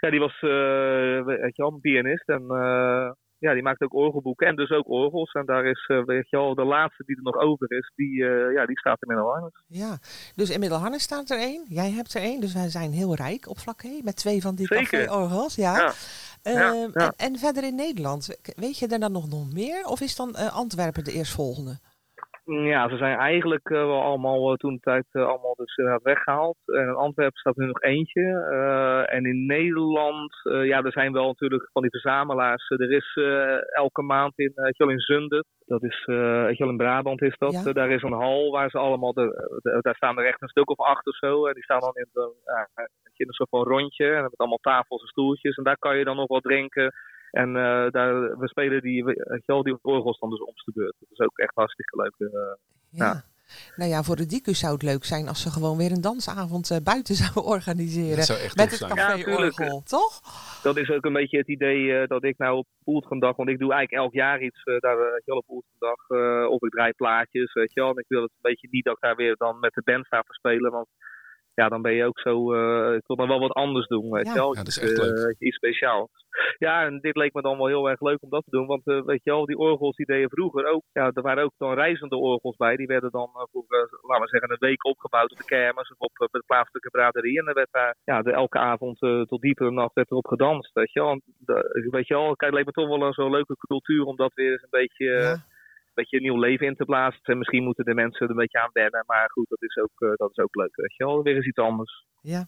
ja, 0.03 0.11
die 0.11 0.21
was 0.21 0.43
uh, 0.43 1.25
weet 1.25 1.57
je 1.57 1.63
wel, 1.63 1.73
een 1.73 1.81
pianist 1.81 2.29
en 2.29 2.43
uh, 2.43 3.11
ja, 3.39 3.53
die 3.53 3.63
maakt 3.63 3.83
ook 3.83 3.95
orgelboeken 3.95 4.47
en 4.47 4.57
dus 4.57 4.71
ook 4.71 4.89
orgels. 4.89 5.33
En 5.33 5.47
daar 5.47 5.65
is, 5.65 5.89
uh, 5.89 6.05
weet 6.05 6.29
je 6.31 6.37
wel, 6.37 6.55
de 6.55 6.65
laatste 6.65 7.05
die 7.07 7.17
er 7.17 7.23
nog 7.23 7.37
over 7.37 7.73
is, 7.73 7.93
die, 7.95 8.25
ja, 8.55 8.67
die 8.67 8.79
staat 8.79 9.03
in 9.03 9.09
Middelharnis. 9.09 9.63
Ja, 9.67 9.99
dus 10.35 10.51
in 10.51 10.61
Middelharnis 10.61 11.03
staat 11.03 11.31
er 11.31 11.39
één, 11.39 11.65
jij 11.69 11.91
hebt 11.91 12.15
er 12.15 12.23
één, 12.23 12.41
dus 12.41 12.55
wij 12.55 12.69
zijn 12.69 12.93
heel 12.93 13.15
rijk 13.15 13.49
op 13.49 13.59
vlak 13.59 13.83
met 14.03 14.17
twee 14.17 14.41
van 14.41 14.55
die 14.55 14.69
café-orgels. 14.69 15.55
Ja. 15.55 15.77
ja. 15.77 15.93
En, 16.43 16.93
en, 17.17 17.37
verder 17.37 17.65
in 17.65 17.75
Nederland, 17.75 18.39
weet 18.57 18.79
je 18.79 18.87
er 18.87 19.01
dan 19.01 19.13
nog, 19.13 19.29
nog 19.29 19.53
meer? 19.53 19.85
Of 19.85 20.01
is 20.01 20.17
dan 20.17 20.35
Antwerpen 20.35 21.05
de 21.05 21.13
eerstvolgende? 21.13 21.79
Ja, 22.45 22.89
ze 22.89 22.97
zijn 22.97 23.19
eigenlijk 23.19 23.69
uh, 23.69 23.79
wel 23.79 24.03
allemaal 24.03 24.51
uh, 24.51 24.57
toen 24.57 24.75
de 24.75 24.81
tijd 24.81 25.07
uh, 25.13 25.27
allemaal 25.27 25.55
dus 25.55 25.75
weggehaald. 26.03 26.57
En 26.65 26.81
in 26.81 26.95
Antwerpen 26.95 27.39
staat 27.39 27.57
nu 27.57 27.67
nog 27.67 27.83
eentje. 27.83 29.05
en 29.09 29.25
in 29.25 29.47
Nederland, 29.47 30.35
ja, 30.43 30.83
er 30.83 30.93
zijn 30.93 31.13
wel 31.13 31.27
natuurlijk 31.27 31.69
van 31.73 31.83
die 31.83 31.91
verzamelaars. 31.91 32.69
er 32.69 32.93
is 32.93 33.19
elke 33.75 34.03
maand 34.03 34.39
in, 34.39 34.53
uh, 34.55 34.91
in 34.91 35.01
Zundert, 35.01 35.47
dat 35.67 35.83
is, 35.83 36.05
weet 36.07 36.57
je 36.57 36.65
wel, 36.65 36.69
in 36.69 36.77
Brabant 36.77 37.23
is 37.23 37.37
dat. 37.39 37.71
daar 37.75 37.91
is 37.91 38.03
een 38.03 38.13
hal 38.13 38.51
waar 38.51 38.71
ze 38.71 38.79
allemaal, 38.79 39.13
de, 39.13 39.59
de, 39.63 39.79
daar 39.81 39.95
staan 39.95 40.19
er 40.19 40.27
echt 40.27 40.43
een 40.43 40.49
stuk 40.49 40.71
of 40.71 40.79
acht 40.79 41.07
of 41.07 41.17
zo. 41.17 41.47
En 41.47 41.55
die 41.55 41.63
staan 41.63 41.81
dan 41.81 41.95
in, 41.95 42.09
de, 42.13 42.35
in 43.23 43.29
een 43.29 43.33
soort 43.33 43.49
van 43.49 43.63
rondje. 43.63 44.15
En 44.15 44.23
met 44.23 44.37
allemaal 44.37 44.59
tafels 44.59 45.03
en 45.03 45.09
stoeltjes. 45.09 45.57
En 45.57 45.65
daar 45.65 45.79
kan 45.79 45.99
je 45.99 46.05
dan 46.05 46.17
nog 46.17 46.29
wat 46.29 46.43
drinken. 46.43 46.93
En 47.33 47.49
uh, 47.49 47.91
daar, 47.91 48.39
we 48.39 48.49
spelen 48.49 48.83
die, 48.83 49.05
wel, 49.47 49.63
die 49.63 49.79
orgels 49.83 50.19
dan 50.19 50.31
dus 50.31 50.41
om 50.41 50.53
de 50.55 50.73
beurt. 50.75 50.95
Dat 50.99 51.09
is 51.11 51.19
ook 51.19 51.39
echt 51.39 51.55
hartstikke 51.55 51.97
leuk. 51.97 52.15
Uh, 52.19 52.31
ja. 52.91 53.05
ja. 53.07 53.25
Nou 53.77 53.91
ja, 53.91 54.03
voor 54.03 54.17
de 54.17 54.27
Dicus 54.27 54.59
zou 54.59 54.73
het 54.73 54.83
leuk 54.83 55.05
zijn 55.05 55.29
als 55.29 55.43
ze 55.43 55.51
gewoon 55.51 55.77
weer 55.77 55.93
een 55.93 56.01
dansavond 56.01 56.71
uh, 56.71 56.79
buiten 56.85 57.15
zouden 57.23 57.45
organiseren. 57.45 58.25
met 58.55 58.71
het 58.71 58.87
café 58.87 59.15
ja, 59.15 59.37
orgel, 59.37 59.83
toch? 59.83 60.21
Dat 60.63 60.77
is 60.77 60.91
ook 60.91 61.05
een 61.05 61.13
beetje 61.13 61.39
het 61.39 61.49
idee 61.49 62.07
dat 62.07 62.25
ik 62.25 62.39
nou 62.39 62.57
op 62.57 62.67
Poeltgendag, 62.85 63.37
want 63.37 63.49
ik 63.49 63.59
doe 63.59 63.73
eigenlijk 63.73 64.03
elk 64.03 64.13
jaar 64.13 64.43
iets 64.43 64.63
daar 64.65 64.97
weet 64.97 65.25
je 65.25 65.31
wel, 65.31 65.37
op 65.37 65.47
Poeltgendag. 65.47 66.01
of 66.49 66.63
ik 66.63 66.71
draai 66.71 66.93
plaatjes, 66.93 67.53
weet 67.53 67.73
je 67.73 67.81
wel. 67.81 67.91
En 67.91 67.99
ik 67.99 68.09
wil 68.09 68.23
het 68.23 68.31
een 68.31 68.51
beetje 68.51 68.69
niet 68.71 68.85
dat 68.85 68.95
ik 68.95 69.03
daar 69.03 69.17
weer 69.17 69.35
dan 69.37 69.59
met 69.59 69.75
de 69.75 69.83
band 69.85 70.07
sta 70.07 70.21
te 70.21 70.33
spelen, 70.33 70.71
want 70.71 70.89
ja, 71.55 71.69
dan 71.69 71.83
ben 71.83 71.93
je 71.93 72.05
ook 72.05 72.19
zo. 72.19 72.55
Uh, 72.55 72.95
ik 72.95 73.07
wil 73.07 73.17
dan 73.17 73.29
wel 73.29 73.41
wat 73.41 73.53
anders 73.53 73.87
doen. 73.87 74.11
Weet 74.11 74.27
je 74.27 74.35
wel? 74.35 74.55
Ja, 74.55 74.59
dat 74.59 74.67
is 74.67 74.79
echt 74.79 74.99
leuk. 74.99 75.19
Uh, 75.19 75.49
iets 75.49 75.57
speciaals. 75.57 76.11
Ja, 76.59 76.85
en 76.85 77.01
dit 77.01 77.17
leek 77.17 77.33
me 77.33 77.43
dan 77.43 77.57
wel 77.57 77.67
heel 77.67 77.91
erg 77.91 78.01
leuk 78.01 78.23
om 78.23 78.31
dat 78.31 78.45
te 78.45 78.51
doen. 78.51 78.67
Want 78.67 78.87
uh, 78.87 79.05
weet 79.05 79.25
je 79.25 79.31
wel, 79.31 79.47
die 79.47 79.59
orgels 79.59 79.97
die 79.97 80.07
deden 80.07 80.31
vroeger 80.31 80.67
ook. 80.67 80.83
Ja, 80.93 81.11
er 81.15 81.23
waren 81.23 81.45
ook 81.45 81.55
dan 81.59 81.75
reizende 81.75 82.17
orgels 82.17 82.57
bij. 82.57 82.77
Die 82.77 82.87
werden 82.87 83.11
dan 83.11 83.31
voor, 83.33 83.65
laten 84.03 84.25
we 84.25 84.29
zeggen, 84.29 84.51
een 84.51 84.69
week 84.69 84.85
opgebouwd 84.85 85.31
op 85.31 85.39
de 85.39 85.45
kermis 85.45 85.91
of 85.91 85.99
op 85.99 86.29
de 86.31 86.43
plaatselijke 86.47 86.91
braderie. 86.91 87.39
En 87.39 87.45
dan 87.45 87.55
werd 87.55 87.73
daar 87.73 87.97
ja, 88.05 88.23
de, 88.23 88.33
elke 88.33 88.59
avond 88.59 88.99
tot 89.29 89.41
diepere 89.41 89.71
nacht 89.71 89.95
werd 89.95 90.11
erop 90.11 90.27
gedanst. 90.27 90.73
Weet 90.73 90.93
je 90.93 91.01
wel, 91.01 91.11
en, 91.11 91.23
weet 91.91 92.07
je 92.07 92.15
wel, 92.15 92.37
kijk, 92.37 92.51
het 92.51 92.55
leek 92.55 92.67
me 92.67 92.73
toch 92.73 92.89
wel 92.89 93.07
een 93.07 93.13
zo'n 93.13 93.31
leuke 93.31 93.57
cultuur 93.57 94.05
om 94.05 94.17
dat 94.17 94.35
weer 94.35 94.53
eens 94.53 94.63
een 94.63 94.69
beetje 94.71 95.41
beetje 95.95 96.17
een 96.17 96.23
nieuw 96.23 96.41
leven 96.41 96.67
in 96.67 96.77
te 96.77 96.85
blazen. 96.85 97.21
En 97.23 97.39
misschien 97.39 97.65
moeten 97.65 97.85
de 97.85 97.95
mensen 97.95 98.25
er 98.27 98.31
een 98.31 98.37
beetje 98.37 98.61
aan 98.61 98.71
wennen. 98.73 99.05
Maar 99.07 99.31
goed, 99.31 99.49
dat 99.49 99.63
is 99.63 99.77
ook, 99.77 100.01
uh, 100.01 100.13
dat 100.15 100.31
is 100.31 100.45
ook 100.45 100.55
leuk. 100.55 100.77
Weet 100.77 100.97
je 100.97 101.05
wel, 101.05 101.23
weer 101.23 101.37
eens 101.37 101.47
iets 101.47 101.59
anders. 101.59 102.05
Ja. 102.21 102.47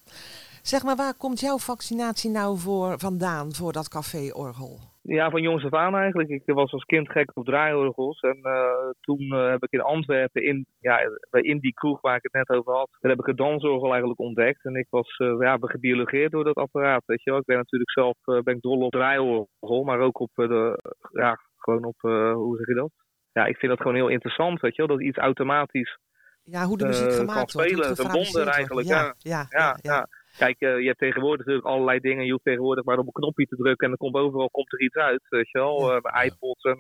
Zeg 0.62 0.82
maar, 0.82 0.96
waar 0.96 1.16
komt 1.16 1.40
jouw 1.40 1.58
vaccinatie 1.58 2.30
nou 2.30 2.58
voor 2.58 2.98
vandaan, 2.98 3.52
voor 3.52 3.72
dat 3.72 3.88
café-orgel? 3.88 4.78
Ja, 5.02 5.30
van 5.30 5.42
jongs 5.42 5.64
af 5.64 5.72
aan 5.72 5.94
eigenlijk. 5.94 6.28
Ik 6.28 6.42
was 6.54 6.72
als 6.72 6.84
kind 6.84 7.10
gek 7.10 7.30
op 7.34 7.44
draaiorgels. 7.44 8.20
En 8.20 8.38
uh, 8.42 8.90
toen 9.00 9.22
uh, 9.22 9.50
heb 9.50 9.62
ik 9.62 9.72
in 9.72 9.80
Antwerpen, 9.80 10.42
in, 10.42 10.66
ja, 10.80 10.98
in 11.30 11.58
die 11.58 11.72
kroeg 11.72 12.00
waar 12.00 12.16
ik 12.16 12.22
het 12.22 12.32
net 12.32 12.58
over 12.58 12.72
had, 12.72 12.88
daar 13.00 13.10
heb 13.10 13.20
ik 13.20 13.26
het 13.26 13.36
dansorgel 13.36 13.90
eigenlijk 13.90 14.20
ontdekt. 14.20 14.64
En 14.64 14.74
ik 14.74 14.86
was 14.90 15.18
uh, 15.18 15.36
ja, 15.40 15.56
gebiologeerd 15.60 16.32
door 16.32 16.44
dat 16.44 16.56
apparaat. 16.56 17.02
Weet 17.06 17.22
je 17.22 17.30
wel. 17.30 17.38
Ik 17.38 17.46
ben 17.46 17.56
natuurlijk 17.56 17.90
zelf 17.90 18.16
ben 18.24 18.54
ik 18.54 18.60
dol 18.60 18.80
op 18.80 18.92
draaiorgel, 18.92 19.82
maar 19.84 20.00
ook 20.00 20.20
op 20.20 20.30
de, 20.34 20.78
ja, 21.12 21.38
gewoon 21.56 21.84
op, 21.84 22.00
hoe 22.34 22.56
zeg 22.56 22.66
je 22.66 22.74
dat? 22.74 22.90
Ja, 23.34 23.46
ik 23.46 23.56
vind 23.56 23.72
dat 23.72 23.80
gewoon 23.80 23.96
heel 23.96 24.08
interessant, 24.08 24.60
weet 24.60 24.76
je 24.76 24.86
wel. 24.86 24.96
Dat 24.96 25.06
iets 25.06 25.18
automatisch 25.18 25.98
ja, 26.44 26.64
hoe 26.64 26.78
de 26.78 26.86
muziek 26.86 27.10
uh, 27.10 27.16
gemaakt 27.16 27.38
kan 27.38 27.48
spelen. 27.48 27.96
Wordt, 27.96 28.34
een 28.34 28.48
eigenlijk, 28.48 28.86
ja. 28.86 29.14
Ja, 29.18 29.46
ja, 29.48 29.78
ja, 29.82 30.08
Kijk, 30.38 30.60
uh, 30.60 30.78
je 30.78 30.86
hebt 30.86 30.98
tegenwoordig 30.98 31.38
natuurlijk 31.38 31.66
allerlei 31.66 31.98
dingen. 31.98 32.24
Je 32.24 32.30
hoeft 32.30 32.44
tegenwoordig 32.44 32.84
maar 32.84 32.98
op 32.98 33.06
een 33.06 33.12
knopje 33.12 33.46
te 33.46 33.56
drukken 33.56 33.88
en 33.88 33.96
dan 33.98 34.10
komt 34.10 34.24
overal 34.24 34.50
komt 34.50 34.72
er 34.72 34.80
iets 34.80 34.96
uit, 34.96 35.26
weet 35.28 35.50
je 35.50 35.58
wel. 35.58 35.96
Uh, 35.96 36.00
met 36.02 36.24
iPods 36.24 36.62
en, 36.62 36.78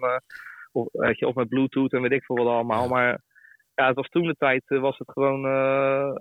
of, 0.72 0.88
weet 0.92 1.18
je, 1.18 1.26
of 1.26 1.34
met 1.34 1.48
Bluetooth 1.48 1.92
en 1.92 2.02
weet 2.02 2.12
ik 2.12 2.24
veel 2.24 2.36
wat 2.36 2.46
allemaal. 2.46 2.88
Maar 2.88 3.20
ja, 3.74 3.86
het 3.86 3.96
was 3.96 4.08
toen 4.08 4.26
de 4.26 4.36
tijd 4.38 4.62
was 4.66 4.98
het 4.98 5.10
gewoon 5.10 5.42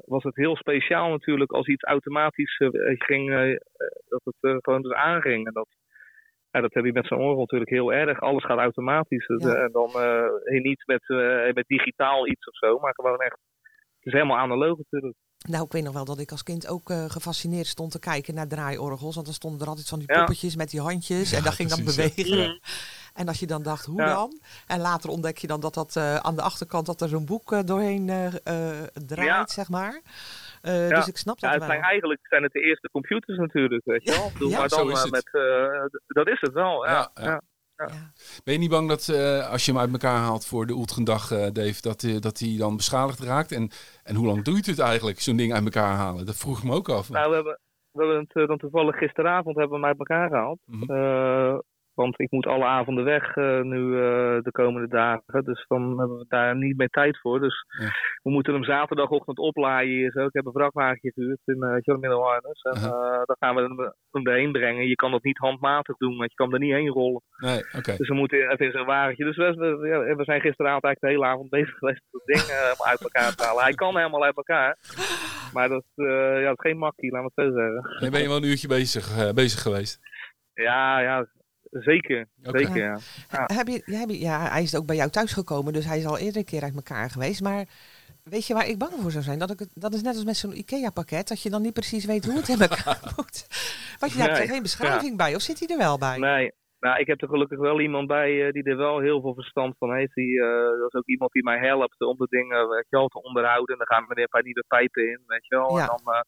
was 0.06 0.24
het 0.24 0.36
heel 0.36 0.56
speciaal 0.56 1.10
natuurlijk 1.10 1.52
als 1.52 1.68
iets 1.68 1.84
automatisch 1.84 2.58
ging, 2.84 3.30
dat 4.08 4.22
het 4.24 4.64
gewoon 4.64 4.82
dus 4.82 4.94
aanging. 4.94 5.48
En 5.48 5.54
dat, 5.54 5.68
ja, 6.54 6.62
dat 6.62 6.74
heb 6.74 6.86
je 6.86 6.94
met 6.94 7.08
zo'n 7.08 7.18
orgel 7.18 7.40
natuurlijk 7.40 7.72
heel 7.72 7.94
erg. 7.94 8.22
Alles 8.22 8.46
gaat 8.46 8.58
automatisch. 8.58 9.28
Dus, 9.28 9.44
eh, 9.44 9.64
en 9.64 9.72
dan 9.72 9.92
uh, 9.96 10.62
niet 10.62 10.84
met, 10.86 11.04
uh, 11.08 11.54
met 11.54 11.68
digitaal 11.68 12.28
iets 12.28 12.48
of 12.48 12.56
zo, 12.56 12.80
maar 12.80 12.94
gewoon 12.96 13.20
echt. 13.20 13.38
Het 13.98 14.14
is 14.14 14.20
helemaal 14.20 14.38
analoog 14.38 14.78
natuurlijk. 14.78 15.16
Nou, 15.50 15.66
ik 15.66 15.72
weet 15.72 15.84
nog 15.84 15.94
wel 15.94 16.06
dat 16.06 16.20
ik 16.20 16.32
als 16.32 16.44
kind 16.44 16.68
ook 16.68 16.92
gefascineerd 17.08 17.68
stond 17.68 17.92
te 17.92 18.00
kijken 18.00 18.34
naar 18.34 18.48
draaiorgels. 18.48 19.14
Want 19.14 19.26
dan 19.26 19.36
stonden 19.36 19.62
er 19.62 19.68
altijd 19.68 19.88
van 19.90 20.00
die 20.00 20.08
poppetjes 20.08 20.56
met 20.56 20.70
die 20.70 20.82
handjes. 20.82 21.32
en 21.32 21.44
dat 21.44 21.54
ging 21.54 21.70
dan 21.70 21.84
bewegen. 21.84 22.60
En 23.14 23.28
als 23.28 23.40
je 23.40 23.48
dan 23.48 23.64
dacht, 23.64 23.86
hoe 23.86 24.06
dan? 24.06 24.40
En 24.68 24.80
later 24.80 25.10
ontdek 25.10 25.38
je 25.38 25.48
dan 25.48 25.60
dat 25.60 25.74
dat 25.74 25.98
aan 25.98 26.36
de 26.36 26.42
achterkant 26.42 26.86
dat 26.86 27.02
er 27.02 27.10
zo'n 27.10 27.26
boek 27.26 27.68
doorheen 27.68 28.06
draait, 28.94 29.50
zeg 29.50 29.70
maar. 29.70 30.02
Uh, 30.68 30.90
Dus 30.90 31.08
ik 31.08 31.18
snap 31.18 31.40
dat 31.40 31.50
ja, 31.50 31.56
het 31.56 31.66
Zijn, 31.66 31.82
eigenlijk 31.82 32.28
zijn 32.28 32.44
het 32.44 32.52
de 32.52 32.62
eerste 32.62 32.90
computers 32.92 33.38
natuurlijk, 33.38 33.86
weet 33.86 34.04
je 34.04 34.12
wel. 34.12 34.50
Ja, 34.50 34.58
maar 34.58 34.68
dan 34.68 34.92
is 34.92 35.10
met, 35.10 35.30
dat 36.08 36.28
is 36.28 36.42
het 36.42 36.54
wel, 36.54 36.86
ja. 36.86 37.12
ja. 37.14 37.42
Ben 38.44 38.54
je 38.54 38.60
niet 38.60 38.70
bang 38.70 38.90
dat 38.90 39.10
als 39.50 39.66
je 39.66 39.72
hem 39.72 39.80
uit 39.80 39.92
elkaar 39.92 40.18
haalt 40.18 40.46
voor 40.46 40.66
de 40.66 40.74
Ultgendag, 40.74 41.28
Dave, 41.52 41.82
dat, 41.82 42.08
dat 42.20 42.40
hij 42.40 42.56
dan 42.58 42.76
beschadigd 42.76 43.20
raakt? 43.20 43.52
En, 43.52 43.72
en 44.04 44.16
hoe 44.16 44.26
lang 44.26 44.44
duurt 44.44 44.66
het 44.66 44.80
eigenlijk, 44.80 45.20
zo'n 45.20 45.36
ding 45.36 45.54
uit 45.54 45.64
elkaar 45.64 45.96
halen? 45.96 46.26
Dat 46.26 46.38
vroeg 46.38 46.58
ik 46.58 46.64
me 46.64 46.74
ook 46.74 46.90
af. 46.90 47.10
Nou, 47.10 47.30
we 47.30 47.36
hebben, 47.36 47.60
we 47.92 48.04
hebben 48.04 48.28
het 48.34 48.48
dan 48.48 48.58
toevallig 48.58 48.98
gisteravond 48.98 49.56
hebben 49.56 49.80
we 49.80 49.86
hem 49.86 49.86
uit 49.86 50.00
elkaar 50.00 50.30
gehaald. 50.30 50.60
Mm 50.66 51.62
want 51.94 52.20
ik 52.20 52.32
moet 52.32 52.46
alle 52.46 52.66
avonden 52.66 53.04
weg 53.04 53.36
uh, 53.36 53.62
nu 53.62 53.80
uh, 53.80 54.42
de 54.42 54.52
komende 54.52 54.88
dagen. 54.88 55.44
Dus 55.44 55.66
dan 55.68 56.00
hebben 56.00 56.18
we 56.18 56.26
daar 56.28 56.56
niet 56.56 56.78
meer 56.78 56.90
tijd 56.90 57.20
voor. 57.20 57.40
Dus 57.40 57.66
ja. 57.80 57.88
we 58.24 58.30
moeten 58.32 58.54
hem 58.54 58.64
zaterdagochtend 58.64 59.38
oplaaien 59.38 59.96
hier 59.96 60.12
zo. 60.12 60.26
Ik 60.26 60.34
heb 60.34 60.46
een 60.46 60.52
vrachtwagentje 60.52 61.12
gehuurd 61.12 61.40
in 61.46 61.58
uh, 61.60 61.76
John 61.82 62.00
Middelharnis. 62.00 62.62
En 62.62 62.76
uh 62.76 62.84
-huh. 62.84 63.24
dan 63.26 63.36
gaan 63.40 63.56
we 63.56 63.62
hem, 63.62 63.94
hem 64.12 64.28
erheen 64.28 64.52
brengen. 64.52 64.88
Je 64.88 64.96
kan 64.96 65.12
dat 65.12 65.24
niet 65.24 65.38
handmatig 65.38 65.98
doen, 65.98 66.18
want 66.18 66.30
je 66.30 66.36
kan 66.36 66.54
er 66.54 66.60
niet 66.60 66.74
heen 66.74 66.88
rollen. 66.88 67.22
Nee, 67.38 67.60
okay. 67.78 67.98
Dus 67.98 68.08
we 68.08 68.16
moeten 68.16 68.50
even 68.50 68.66
in 68.66 68.72
zo'n 68.72 68.86
wagentje. 68.86 69.26
Dus 69.26 69.36
we, 69.36 69.56
we, 69.56 69.88
ja, 69.88 70.16
we, 70.16 70.24
zijn 70.24 70.42
gisteravond 70.42 70.84
eigenlijk 70.84 71.00
de 71.00 71.08
hele 71.08 71.26
avond 71.26 71.50
bezig 71.50 71.78
geweest 71.78 72.02
om 72.12 72.22
het 72.24 72.36
ding 72.36 72.58
uit 72.78 73.02
elkaar 73.02 73.36
te 73.36 73.44
halen. 73.44 73.64
Hij 73.64 73.74
kan 73.74 73.98
helemaal 73.98 74.24
uit 74.24 74.38
elkaar. 74.38 74.78
Maar 75.54 75.70
dat, 75.70 75.84
ja, 75.96 76.42
dat 76.42 76.64
is 76.64 76.70
geen 76.70 76.78
makkie, 76.78 77.12
laat 77.12 77.22
me 77.22 77.30
het 77.34 77.46
zo 77.46 77.52
zeggen. 77.52 77.98
Nee, 78.00 78.10
ben 78.10 78.22
je 78.22 78.28
wel 78.28 78.38
een 78.38 78.44
uurtje 78.44 78.68
bezig, 78.68 79.34
bezig 79.34 79.62
geweest? 79.62 80.00
Ja, 80.54 81.00
ja, 81.00 81.28
Zeker, 81.82 82.28
okay. 82.44 82.64
zeker 82.64 82.82
ja. 82.82 82.98
ja. 83.30 83.50
Heb 83.56 83.68
je, 83.68 83.82
heb 83.86 84.10
je, 84.10 84.20
ja, 84.20 84.50
hij 84.52 84.62
is 84.62 84.76
ook 84.76 84.86
bij 84.86 84.96
jou 84.96 85.10
thuis 85.10 85.34
gekomen, 85.34 85.74
dus 85.74 85.86
hij 85.86 85.98
is 85.98 86.06
al 86.06 86.18
eerder 86.18 86.38
een 86.38 86.46
keer 86.46 86.64
uit 86.64 86.76
elkaar 86.76 87.10
geweest. 87.10 87.42
Maar 87.42 87.66
weet 88.24 88.48
je 88.48 88.54
waar 88.54 88.68
ik 88.68 88.78
bang 88.78 88.94
voor 89.02 89.12
zou 89.12 89.24
zijn? 89.24 89.40
Dat, 89.40 89.52
ik, 89.52 89.68
dat 89.74 89.94
is 89.94 90.02
net 90.02 90.16
als 90.16 90.26
met 90.26 90.36
zo'n 90.36 90.58
IKEA-pakket, 90.58 91.28
dat 91.28 91.42
je 91.42 91.50
dan 91.50 91.62
niet 91.62 91.74
precies 91.74 92.06
weet 92.06 92.26
hoe 92.26 92.36
het 92.36 92.50
in 92.50 92.62
elkaar 92.62 93.00
moet. 93.16 93.48
Want 94.00 94.14
je 94.14 94.22
hebt 94.22 94.38
er 94.38 94.48
geen 94.48 94.62
beschrijving 94.62 95.18
bij, 95.18 95.36
of 95.36 95.42
zit 95.42 95.60
hij 95.60 95.68
er 95.68 95.78
wel 95.78 95.98
bij? 95.98 96.18
Nee, 96.18 96.52
nou, 96.86 97.00
ik 97.00 97.08
heb 97.08 97.22
er 97.22 97.28
gelukkig 97.28 97.60
wel 97.60 97.80
iemand 97.82 98.08
bij 98.08 98.32
uh, 98.32 98.52
die 98.52 98.64
er 98.64 98.78
wel 98.78 99.00
heel 99.00 99.22
veel 99.22 99.34
verstand 99.34 99.78
van 99.78 99.94
heeft. 99.94 100.14
Die, 100.14 100.34
uh, 100.36 100.80
dat 100.80 100.94
is 100.94 101.00
ook 101.00 101.08
iemand 101.08 101.32
die 101.32 101.44
mij 101.44 101.58
helpt 101.58 102.02
om 102.02 102.18
de 102.18 102.28
dingen 102.30 102.70
weet 102.70 102.90
je 102.90 102.98
wel, 102.98 103.08
te 103.08 103.22
onderhouden. 103.22 103.76
En 103.76 103.78
dan 103.78 103.98
gaan 103.98 104.08
we 104.08 104.16
er 104.16 104.22
een 104.22 104.36
paar 104.36 104.44
nieuwe 104.44 104.64
pijpen 104.68 105.10
in, 105.10 105.22
weet 105.28 105.48
je 105.48 105.56
wel. 105.56 105.78
Ja. 105.78 105.82
En 105.82 105.88
dan, 105.88 106.16
uh, 106.16 106.22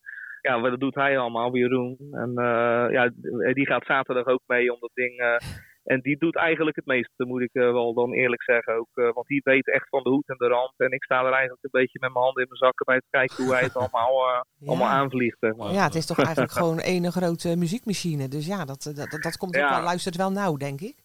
ja, 0.48 0.70
dat 0.70 0.80
doet 0.80 0.96
hij 0.96 1.18
allemaal, 1.18 1.56
Jeroen. 1.56 1.98
En 2.12 2.30
uh, 2.30 2.86
ja, 2.92 3.12
die 3.54 3.66
gaat 3.66 3.86
zaterdag 3.86 4.26
ook 4.26 4.42
mee 4.46 4.74
om 4.74 4.80
dat 4.80 4.92
ding. 4.94 5.20
Uh, 5.20 5.36
en 5.84 6.02
die 6.02 6.18
doet 6.18 6.36
eigenlijk 6.36 6.76
het 6.76 6.86
meeste, 6.86 7.26
moet 7.26 7.42
ik 7.42 7.54
uh, 7.54 7.72
wel 7.72 7.94
dan 7.94 8.14
eerlijk 8.14 8.44
zeggen 8.44 8.74
ook. 8.74 9.14
want 9.14 9.28
die 9.28 9.42
weet 9.44 9.68
echt 9.68 9.90
van 9.90 10.04
de 10.04 10.10
hoed 10.10 10.30
en 10.30 10.38
de 10.38 10.48
rand. 10.48 10.74
En 10.78 10.92
ik 10.92 11.04
sta 11.04 11.20
er 11.20 11.32
eigenlijk 11.32 11.64
een 11.64 11.80
beetje 11.82 12.00
met 12.00 12.14
mijn 12.14 12.24
handen 12.24 12.44
in 12.44 12.50
mijn 12.50 12.64
zakken 12.66 12.86
bij 12.86 13.00
te 13.00 13.08
kijken 13.10 13.44
hoe 13.44 13.54
hij 13.54 13.64
het 13.64 13.76
allemaal, 13.82 14.28
ja. 14.28 14.46
allemaal 14.66 14.90
aanvliegt. 14.90 15.38
Zeg 15.40 15.56
maar. 15.56 15.72
Ja, 15.72 15.84
het 15.84 15.96
is 15.96 16.06
toch 16.06 16.18
eigenlijk 16.18 16.52
gewoon 16.60 16.80
één 16.80 17.12
grote 17.12 17.56
muziekmachine. 17.58 18.28
Dus 18.28 18.46
ja, 18.46 18.66
dat, 18.66 18.92
dat, 18.96 19.22
dat 19.22 19.38
komt 19.38 19.58
ook 19.58 19.70
wel, 19.70 19.82
luistert 19.82 20.16
wel 20.16 20.32
nauw, 20.32 20.58
denk 20.58 20.82
ik. 20.82 20.96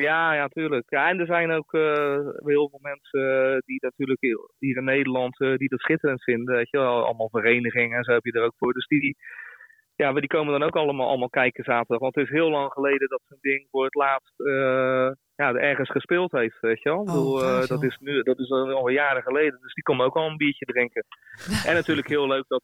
Ja, 0.00 0.34
ja, 0.34 0.48
tuurlijk. 0.48 0.90
Ja, 0.90 1.08
en 1.08 1.20
er 1.20 1.26
zijn 1.26 1.50
ook 1.50 1.72
uh, 1.72 2.18
heel 2.44 2.68
veel 2.68 2.78
mensen 2.82 3.52
uh, 3.54 3.58
die 3.64 3.78
natuurlijk 3.80 4.20
hier 4.58 4.76
in 4.76 4.84
Nederland 4.84 5.40
uh, 5.40 5.56
die 5.56 5.68
dat 5.68 5.80
schitterend 5.80 6.22
vinden. 6.22 6.54
Weet 6.54 6.70
je 6.70 6.78
wel, 6.78 7.04
allemaal 7.04 7.28
verenigingen 7.28 7.96
en 7.98 8.04
zo 8.04 8.12
heb 8.12 8.24
je 8.24 8.32
er 8.32 8.44
ook 8.44 8.56
voor. 8.56 8.72
Dus 8.72 8.86
die, 8.86 9.16
ja, 9.94 10.12
die 10.12 10.26
komen 10.26 10.52
dan 10.52 10.68
ook 10.68 10.76
allemaal, 10.76 11.08
allemaal 11.08 11.28
kijken 11.28 11.64
zaterdag. 11.64 11.98
Want 11.98 12.14
het 12.14 12.24
is 12.24 12.30
heel 12.30 12.50
lang 12.50 12.72
geleden 12.72 13.08
dat 13.08 13.22
zo'n 13.28 13.38
ding 13.40 13.66
voor 13.70 13.84
het 13.84 13.94
laatst 13.94 14.34
ja, 15.36 15.54
ergens 15.54 15.90
gespeeld 15.90 16.32
heeft, 16.32 16.60
weet 16.60 16.82
je 16.82 16.88
wel. 16.88 16.98
Oh, 16.98 17.04
bedoel, 17.04 17.66
dat, 17.66 17.82
is 17.82 17.98
nu, 18.00 18.22
dat 18.22 18.38
is 18.38 18.50
al 18.50 18.88
jaren 18.88 19.22
geleden. 19.22 19.58
Dus 19.62 19.74
die 19.74 19.82
komen 19.82 20.06
ook 20.06 20.16
al 20.16 20.26
een 20.26 20.36
biertje 20.36 20.64
drinken. 20.64 21.04
en 21.68 21.74
natuurlijk 21.74 22.08
heel 22.08 22.26
leuk 22.26 22.44
dat, 22.48 22.62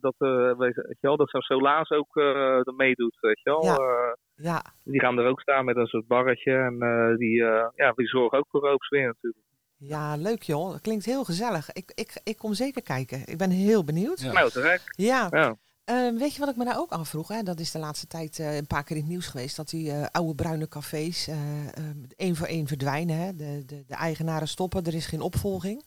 dat, 0.00 0.14
weet 0.58 0.74
je 0.74 0.96
wel, 1.00 1.16
dat 1.16 1.30
zo'n 1.30 1.40
Solaas 1.40 1.90
ook 1.90 2.16
er 2.16 2.74
meedoet, 2.76 3.16
weet 3.20 3.40
je 3.42 3.50
wel. 3.50 3.64
Ja. 3.64 4.16
Ja. 4.40 4.62
Die 4.84 5.00
gaan 5.00 5.18
er 5.18 5.26
ook 5.26 5.40
staan 5.40 5.64
met 5.64 5.76
een 5.76 5.86
soort 5.86 6.06
barretje. 6.06 6.52
En 6.52 6.74
uh, 6.78 7.16
die, 7.16 7.38
uh, 7.40 7.66
ja, 7.74 7.92
die 7.92 8.06
zorgen 8.06 8.38
ook 8.38 8.46
voor 8.48 8.60
roopsfeer 8.60 9.06
natuurlijk. 9.06 9.44
Ja, 9.76 10.16
leuk 10.16 10.42
joh. 10.42 10.70
Dat 10.70 10.80
klinkt 10.80 11.04
heel 11.04 11.24
gezellig. 11.24 11.72
Ik, 11.72 11.92
ik, 11.94 12.20
ik 12.24 12.36
kom 12.36 12.54
zeker 12.54 12.82
kijken. 12.82 13.22
Ik 13.26 13.38
ben 13.38 13.50
heel 13.50 13.84
benieuwd. 13.84 14.20
Ja, 14.20 14.32
nou, 14.32 14.50
terecht. 14.50 14.84
Ja. 14.96 15.26
ja. 15.30 15.56
Uh, 15.90 16.18
weet 16.18 16.34
je 16.34 16.40
wat 16.40 16.48
ik 16.48 16.56
me 16.56 16.64
nou 16.64 16.78
ook 16.78 16.90
afvroeg? 16.90 17.28
Hè? 17.28 17.42
Dat 17.42 17.60
is 17.60 17.70
de 17.70 17.78
laatste 17.78 18.06
tijd 18.06 18.38
een 18.38 18.66
paar 18.66 18.84
keer 18.84 18.96
in 18.96 19.02
het 19.02 19.10
nieuws 19.10 19.26
geweest. 19.26 19.56
Dat 19.56 19.68
die 19.68 19.92
oude 19.92 20.34
bruine 20.34 20.68
cafés 20.68 21.28
één 22.16 22.36
voor 22.36 22.46
één 22.46 22.66
verdwijnen. 22.66 23.16
Hè? 23.16 23.34
De, 23.34 23.62
de, 23.66 23.84
de, 23.86 23.94
eigenaren 23.94 24.48
stoppen. 24.48 24.84
Er 24.84 24.94
is 24.94 25.06
geen 25.06 25.20
opvolging. 25.20 25.86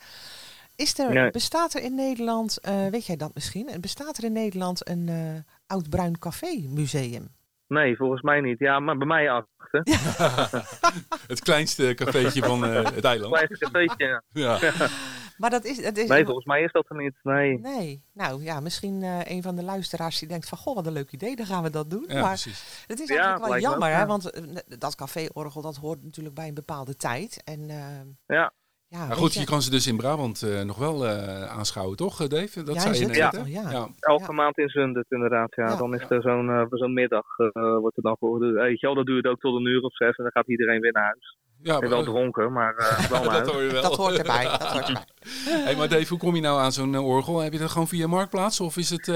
Is 0.75 0.99
er, 0.99 1.13
nee. 1.13 1.31
Bestaat 1.31 1.73
er 1.73 1.83
in 1.83 1.95
Nederland, 1.95 2.59
weet 2.91 3.05
jij 3.05 3.15
dat 3.15 3.33
misschien? 3.33 3.69
Bestaat 3.79 4.17
er 4.17 4.23
in 4.23 4.33
Nederland 4.33 4.89
een 4.89 5.09
oud 5.67 5.89
bruin 5.89 6.19
café 6.19 6.67
museum? 6.67 7.27
Nee, 7.71 7.95
volgens 7.95 8.21
mij 8.21 8.41
niet. 8.41 8.59
Ja, 8.59 8.79
maar 8.79 8.97
bij 8.97 9.07
mij 9.07 9.29
achter. 9.29 9.81
het 11.27 11.39
kleinste 11.39 11.93
cafeetje 11.95 12.43
van 12.43 12.65
uh, 12.65 12.83
het 12.83 13.03
eiland. 13.03 13.39
Het 13.39 13.47
kleinste 13.47 13.65
cafeetje, 13.65 14.21
ja. 14.31 14.57
ja. 14.61 14.87
Maar 15.41 15.49
dat 15.49 15.65
is, 15.65 15.83
dat 15.83 15.97
is... 15.97 16.07
Nee, 16.07 16.25
volgens 16.25 16.45
mij 16.45 16.61
is 16.61 16.71
dat 16.71 16.89
er 16.89 16.95
niet. 16.95 17.13
Nee. 17.23 17.59
Nee. 17.59 18.03
Nou 18.13 18.43
ja, 18.43 18.59
misschien 18.59 19.01
uh, 19.01 19.19
een 19.23 19.41
van 19.41 19.55
de 19.55 19.63
luisteraars 19.63 20.19
die 20.19 20.27
denkt 20.27 20.49
van... 20.49 20.57
Goh, 20.57 20.75
wat 20.75 20.85
een 20.85 20.93
leuk 20.93 21.11
idee, 21.11 21.35
dan 21.35 21.45
gaan 21.45 21.63
we 21.63 21.69
dat 21.69 21.89
doen. 21.89 22.05
Ja, 22.07 22.21
maar 22.21 22.29
precies. 22.29 22.85
het 22.87 22.99
is 22.99 23.09
eigenlijk 23.09 23.45
wel 23.45 23.59
jammer, 23.59 23.89
ook, 23.89 23.95
hè. 23.95 24.05
Want 24.05 24.39
uh, 24.39 24.55
dat 24.79 24.95
caféorgel, 24.95 25.61
dat 25.61 25.75
hoort 25.75 26.03
natuurlijk 26.03 26.35
bij 26.35 26.47
een 26.47 26.53
bepaalde 26.53 26.95
tijd. 26.95 27.41
En, 27.43 27.67
ja. 28.25 28.53
Ja, 28.87 29.07
maar 29.07 29.15
goed, 29.15 29.33
je... 29.33 29.45
kan 29.45 29.61
ze 29.61 29.69
dus 29.69 29.87
in 29.87 29.97
Brabant 29.97 30.41
uh, 30.41 30.61
nog 30.61 30.77
wel 30.77 31.05
uh, 31.05 31.43
aanschouwen, 31.43 31.97
toch, 31.97 32.27
Dave? 32.27 32.63
Dat 32.63 32.75
ja, 32.75 32.81
zei 32.81 32.99
je 32.99 33.05
net, 33.05 33.15
ja. 33.15 33.31
ja. 33.45 33.71
ja. 33.71 33.87
Elke 33.99 34.33
maand 34.33 34.57
in 34.57 34.69
Zundert, 34.69 35.11
inderdaad. 35.11 35.55
Ja. 35.55 35.75
dan 35.75 35.93
is 35.93 36.09
er 36.09 36.21
zo'n 36.21 36.47
uh, 36.47 36.65
zo'n 36.69 36.93
middag, 36.93 37.25
wordt 37.53 37.97
er 37.97 38.03
dan 38.03 38.17
voor. 38.19 38.39
Weet 38.39 38.79
je 38.79 38.85
wel, 38.85 38.95
dat 38.95 39.05
duurt 39.05 39.25
ook 39.25 39.39
tot 39.39 39.55
een 39.55 39.65
uur 39.65 39.81
of 39.81 39.95
zes 39.95 40.15
en 40.15 40.23
dan 40.23 40.31
gaat 40.31 40.49
iedereen 40.49 40.81
weer 40.81 40.91
naar 40.91 41.03
huis. 41.03 41.37
Ja, 41.63 41.79
maar, 41.79 41.89
wel 41.89 42.03
dronken, 42.03 42.51
maar 42.51 42.75
wel 43.11 43.23
dat, 43.23 43.51
hoor 43.51 43.61
je 43.61 43.71
wel. 43.71 43.81
dat 43.81 43.95
hoort 43.95 44.17
erbij. 44.17 44.43
Dat 44.43 44.71
hoort 44.73 44.87
erbij. 44.91 45.05
hey, 45.63 45.75
maar 45.75 45.89
Dave, 45.89 46.09
hoe 46.09 46.19
kom 46.19 46.35
je 46.35 46.41
nou 46.41 46.59
aan 46.59 46.71
zo'n 46.71 46.97
orgel? 46.97 47.39
Heb 47.39 47.53
je 47.53 47.59
dat 47.59 47.71
gewoon 47.71 47.87
via 47.87 48.07
Marktplaats 48.07 48.59
of 48.59 48.77
is 48.77 48.89
het... 48.89 49.07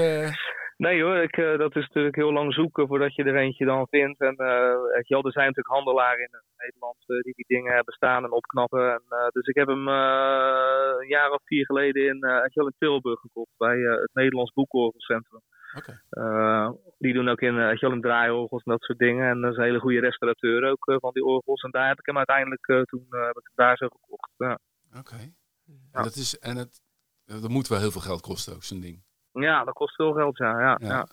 Nee 0.76 1.02
hoor, 1.02 1.16
ik, 1.16 1.36
uh, 1.36 1.58
dat 1.58 1.76
is 1.76 1.86
natuurlijk 1.86 2.16
heel 2.16 2.32
lang 2.32 2.54
zoeken 2.54 2.86
voordat 2.86 3.14
je 3.14 3.24
er 3.24 3.36
eentje 3.36 3.64
dan 3.64 3.86
vindt. 3.90 4.20
En 4.20 4.34
uh, 4.38 4.76
je, 5.02 5.16
er 5.16 5.32
zijn 5.32 5.46
natuurlijk 5.46 5.74
handelaren 5.74 6.18
in 6.18 6.30
Nederland 6.56 6.96
uh, 7.06 7.20
die 7.20 7.34
die 7.34 7.44
dingen 7.56 7.74
hebben 7.74 7.94
staan 7.94 8.24
en 8.24 8.32
opknappen. 8.32 8.92
En, 8.92 9.02
dus 9.32 9.46
ik 9.46 9.54
heb 9.54 9.66
hem 9.66 9.88
een 9.88 11.08
jaar 11.08 11.30
of 11.30 11.42
vier 11.44 11.64
geleden 11.64 12.02
in, 12.06 12.18
in 12.52 12.74
Tilburg 12.78 13.20
gekocht 13.20 13.56
bij 13.56 13.78
het 13.78 14.10
Nederlands 14.12 14.52
Boekorgelcentrum. 14.52 15.40
Okay. 15.76 16.78
die 16.98 17.12
doen 17.12 17.28
ook 17.28 17.40
in, 17.40 17.54
uh, 17.54 17.82
in 17.82 18.00
draaiorgels 18.00 18.62
en 18.64 18.72
dat 18.72 18.82
soort 18.82 18.98
dingen. 18.98 19.28
En 19.28 19.40
dat 19.40 19.50
is 19.50 19.56
een 19.56 19.64
hele 19.64 19.78
goede 19.78 20.00
restaurateur 20.00 20.70
ook 20.70 20.98
van 21.00 21.12
die 21.12 21.24
orgels. 21.24 21.62
En 21.62 21.70
daar 21.70 21.88
heb 21.88 21.98
ik 21.98 22.06
hem 22.06 22.16
uiteindelijk 22.16 22.64
toen 22.64 23.06
heb 23.10 23.36
ik 23.36 23.50
daar 23.54 23.76
zo 23.76 23.88
gekocht. 23.88 24.30
Ja. 24.36 24.58
Oké. 24.88 24.98
Okay. 24.98 25.34
Ja. 25.64 25.72
En, 25.92 26.02
dat 26.02 26.14
is, 26.14 26.38
en 26.38 26.56
het, 26.56 26.80
dat 27.24 27.48
moet 27.48 27.68
wel 27.68 27.78
heel 27.78 27.90
veel 27.90 28.00
geld 28.00 28.20
kosten 28.20 28.54
ook, 28.54 28.62
zo'n 28.62 28.80
ding. 28.80 29.04
Ja, 29.32 29.64
dat 29.64 29.74
kost 29.74 29.94
veel 29.94 30.12
geld, 30.12 30.36
ja. 30.36 30.60
ja, 30.60 30.78
ja. 30.80 31.06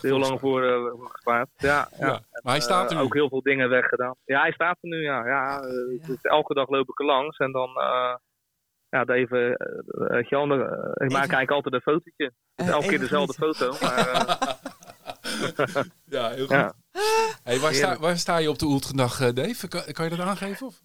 Heel 0.00 0.18
lang 0.18 0.40
voor 0.40 0.62
uh, 0.62 1.04
gespaard. 1.04 1.48
Ja, 1.56 1.88
ja. 1.98 2.06
ja. 2.06 2.22
Maar 2.42 2.52
hij 2.52 2.60
staat 2.60 2.90
er 2.90 2.96
uh, 2.96 3.02
Ook 3.02 3.14
heel 3.14 3.28
veel 3.28 3.42
dingen 3.42 3.68
weggedaan. 3.68 4.14
Ja, 4.24 4.40
hij 4.40 4.52
staat 4.52 4.78
er 4.80 4.88
nu, 4.88 5.02
ja. 5.02 5.26
ja, 5.26 5.64
uh, 5.64 6.06
dus 6.06 6.20
elke 6.20 6.54
dag 6.54 6.68
loop 6.68 6.88
ik 6.88 7.00
er 7.00 7.06
langs 7.06 7.38
en 7.38 7.52
dan... 7.52 7.70
ja, 8.90 9.04
even, 9.06 9.56
Jan, 10.28 10.52
ik 10.94 11.10
maak 11.10 11.30
eigenlijk 11.30 11.50
altijd 11.50 11.74
een 11.74 11.80
fotootje. 11.80 12.32
Dus 12.54 12.68
elke 12.68 12.88
keer 12.88 12.98
dezelfde 12.98 13.32
foto. 13.32 13.74
Maar, 13.80 14.56
ja, 16.16 16.30
heel 16.30 16.46
goed. 16.46 16.72
Hey, 17.44 17.58
waar, 17.58 17.74
sta, 17.74 17.98
waar 17.98 18.16
sta 18.16 18.38
je 18.38 18.50
op 18.50 18.58
de 18.58 18.66
Ultgendag, 18.66 19.32
Dave? 19.32 19.68
Kan, 19.68 19.80
kan, 19.92 20.04
je 20.04 20.16
dat 20.16 20.26
aangeven? 20.26 20.66
Of? 20.66 20.80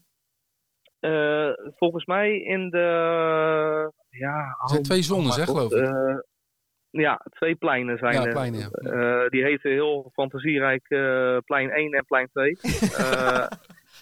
volgens 1.75 2.05
mij 2.05 2.39
in 2.39 2.69
de... 2.69 2.77
Ja, 4.10 4.57
er 4.62 4.69
zijn 4.69 4.83
twee 4.83 5.01
zones, 5.01 5.36
hè, 5.36 5.43
geloof 5.43 5.72
ik. 5.72 6.24
Ja, 7.01 7.22
twee 7.29 7.55
pleinen 7.55 7.98
zijn 7.98 8.13
ja, 8.13 8.25
er. 8.25 8.31
Pleinen, 8.31 8.60
ja. 8.60 8.69
Uh, 8.81 9.29
die 9.29 9.43
heten 9.43 9.72
heel 9.72 10.10
fantasierijk 10.13 10.86
uh, 10.89 11.38
plein 11.45 11.69
1 11.69 11.93
en 11.93 12.05
plein 12.05 12.29
2. 12.31 12.57
Uh, 12.62 13.38